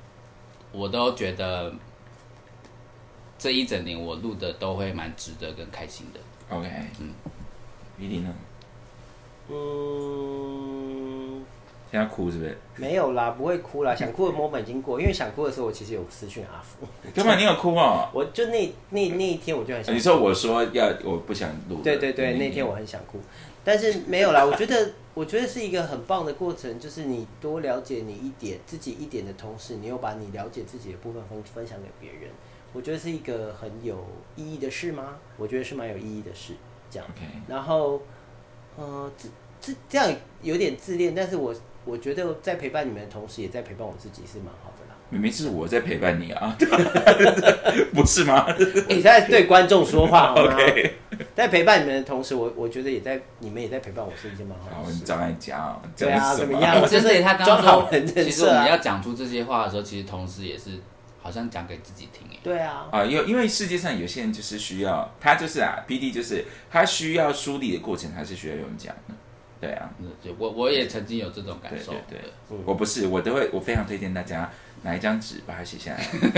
[0.72, 1.74] 我都觉得
[3.38, 6.20] 这一整年我录的都会蛮值得跟开心的。
[6.56, 6.70] OK，
[7.00, 7.14] 嗯，
[8.00, 8.34] 一定呢？
[9.50, 11.46] 嗯，
[11.92, 12.58] 现在哭是不是？
[12.78, 13.96] 没有啦，不会哭啦。
[13.96, 18.10] 想哭的 moment 已经过，因为想哭的时候，我其实有私讯阿福，根本你有哭哦？
[18.14, 19.98] 我就那那那一天我就很想哭。
[19.98, 23.20] 你说我说要我不想录的，对对对，那天我很想哭，
[23.64, 24.44] 但是没有啦。
[24.44, 32.32] 我觉得， 我觉得是一个很棒的过程，就是你多了解你一点自己一点的同时，你又把你了解自己的部分分分享给别人。
[32.76, 34.06] 我觉得是一个很有
[34.36, 35.16] 意义的事吗？
[35.38, 36.54] 我觉得是蛮有意义的事，
[36.90, 37.08] 这样。
[37.48, 38.02] 然后，
[38.76, 39.30] 呃，这
[39.62, 41.56] 这这样有点自恋，但是我
[41.86, 44.96] 我觉得在陪伴你们的同时，也在陪伴我自己，是蛮好的啦。
[45.10, 46.58] 明明是我在陪伴你啊，
[47.94, 48.46] 不是吗
[48.90, 50.96] 你在对观众说话 好吗？OK，
[51.36, 54.96] 在陪伴你们的同时，我我觉得也在你们也在陪伴我，是一件蛮好好，的事。
[54.96, 60.72] 你张爱讲，对啊怎么样哎真的，他刚刚说，其实我们要讲出这些话的时候，其实同时也是
[61.26, 62.38] 好像讲给自己听哎。
[62.44, 69.16] 对啊，啊，因为因为世界上有些人就是需要，他就是啊，P D 就是他需要梳理的过程，他是需要有人讲的，
[69.60, 69.90] 对啊，
[70.38, 71.92] 我我也曾经有这种感受。
[71.94, 72.20] 对对对
[72.50, 74.48] 对，我不是，我都会，我非常推荐大家
[74.84, 75.92] 拿一张纸把它写下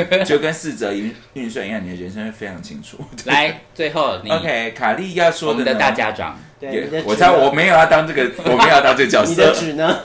[0.10, 2.98] 来， 就跟四则运运算一样，你的人生会非常清楚。
[3.26, 9.54] 来，最后你 OK，卡莉要我说的的大家长，对，我猜我没有要当这个，我没有要当这个角你的。
[9.54, 10.00] 纸呢？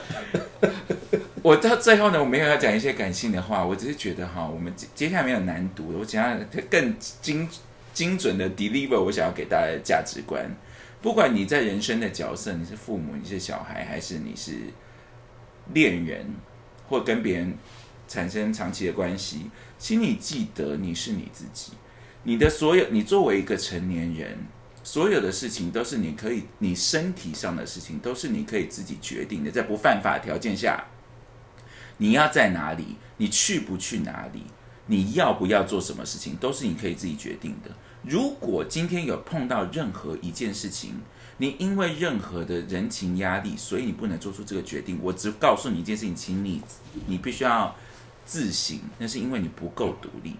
[1.43, 6.37] 我到最后呢，我没有要讲一些感性的话，我只是觉得哈，我们接接下来没有难读，我想要
[6.69, 7.47] 更精
[7.93, 10.49] 精准的 deliver 我想要给大家的价值观。
[11.01, 14.53] 不管你在人生的角色，你是父母，你是小孩，还是你是
[15.73, 16.25] 恋人，
[16.87, 17.53] 或跟别人
[18.07, 21.73] 产生长期的关系，请你记得你是你自己。
[22.23, 24.37] 你的所有，你作为一个成年人，
[24.81, 30.81] 所有的事情都是你可以，你身体上的事情都是你可以自己决定的，在不犯法条件下，
[31.97, 34.43] 你要在哪里，你去不去哪里，
[34.87, 37.71] 你要不要做什么事情，都是你可以自己决定的。
[38.03, 41.01] 如果今天有碰到任何一件事情，
[41.37, 46.61] 你因为任何的人情压力，所以你不能做出这个决定，我只告诉你一件事情，请你
[47.07, 47.75] 你必须要
[48.25, 50.35] 自省，那是因为你不够独立。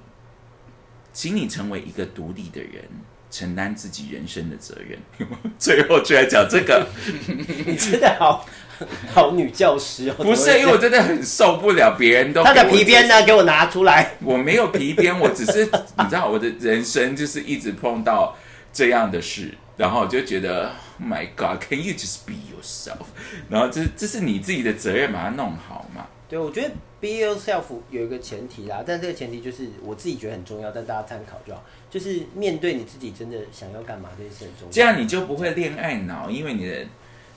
[1.14, 2.84] 请你成为一个独立的人，
[3.30, 4.99] 承担自己人生的责任。
[5.58, 6.88] 最后居然讲这个，
[7.66, 8.45] 你真的好
[9.13, 10.15] 好女教师哦！
[10.17, 13.24] 不是因为我真的很受不了别人都他的皮鞭呢？
[13.24, 14.15] 给我拿出来！
[14.24, 18.36] 我没有皮鞭，我只是你知道，我的人生就是一直碰到
[18.71, 23.05] 这样的事，然后我就觉得，Oh My God，Can you just be yourself？
[23.49, 26.07] 然后这这是你自己的责任，把它弄好嘛。
[26.30, 26.69] 对，我觉得
[26.99, 31.63] be yourself 有一个前提啦，但这个前提就是我自己觉得很重要，但大家参考就好。
[31.91, 34.71] 就是面对你自己真的想要干嘛这件事很重要。
[34.71, 36.86] 这样你就不会恋爱脑，因为你的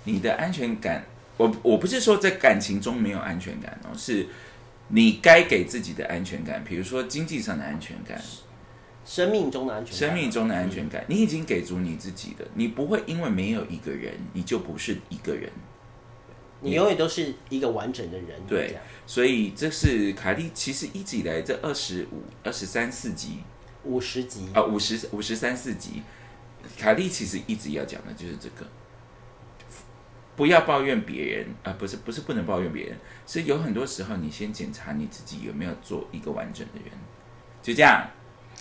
[0.05, 1.05] 你的安全感，
[1.37, 4.27] 我我不是说在感情中没有安全感哦，是
[4.89, 8.21] 你该给自己的安全感，比如说经济上的安全感，
[9.05, 15.51] 生命中的安全感，生命中的安全感，你已经给足你自己的，你不会因为没有一个人，你就不是一个人。
[16.63, 18.41] 你永远都是一个完整的人。
[18.49, 23.41] 对所以这是卡莉其实一直以来这二十五、二十三四集。
[23.85, 24.49] 五十集。
[24.55, 26.03] 啊，五十五十三四集，
[26.79, 28.67] 卡莉其实一直要讲的就是这个，
[30.37, 36.93] 不要抱怨别人啊，不是不是不能抱怨别人，是有很多时候你先检查你自己有没有做一个完整的人，
[37.63, 38.07] 就这样。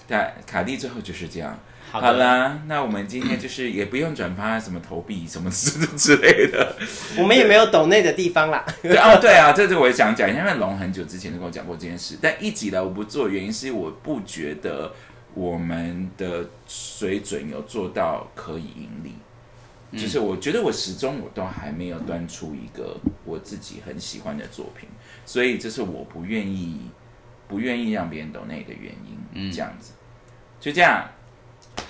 [0.07, 1.57] 但卡蒂最后就是这样。
[1.91, 6.75] 好啦，那我们今天就是也不用转发什么投币什么之之类的。
[7.17, 8.65] 我们也没有抖内的地方啦。
[8.81, 14.91] 对哦，对啊，这是我也想讲，因为龙很久之前就跟我讲过这件事，但一直以来我不做，原因是我不觉得
[15.33, 19.13] 我们的水准有做到可以盈利。
[19.93, 24.89] 就是我觉得我始终我都还没有端出一个我自己很喜欢的作品，
[25.25, 26.89] 所以这是我不愿意
[27.47, 29.17] 不愿意让别人懂那个原因。
[29.33, 29.93] 嗯这样子，
[30.59, 31.05] 就这样。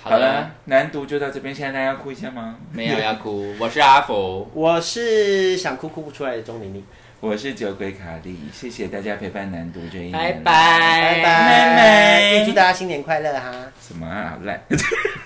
[0.02, 2.56] 好好了的，，难读就到这边，现在大家要哭一下吗？
[2.72, 6.84] 没有要哭， 我是阿福，我是想哭哭不出来的钟玲玲，
[7.20, 10.12] 我是酒鬼卡莉，谢谢大家陪伴难读这一年。
[10.12, 13.52] 拜拜拜拜，拜拜预祝大家新年快乐哈！
[13.80, 14.60] 什么啊，好烂！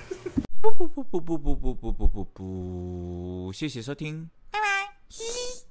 [0.89, 5.70] 不不不不不不不不不不，谢谢收听，拜拜。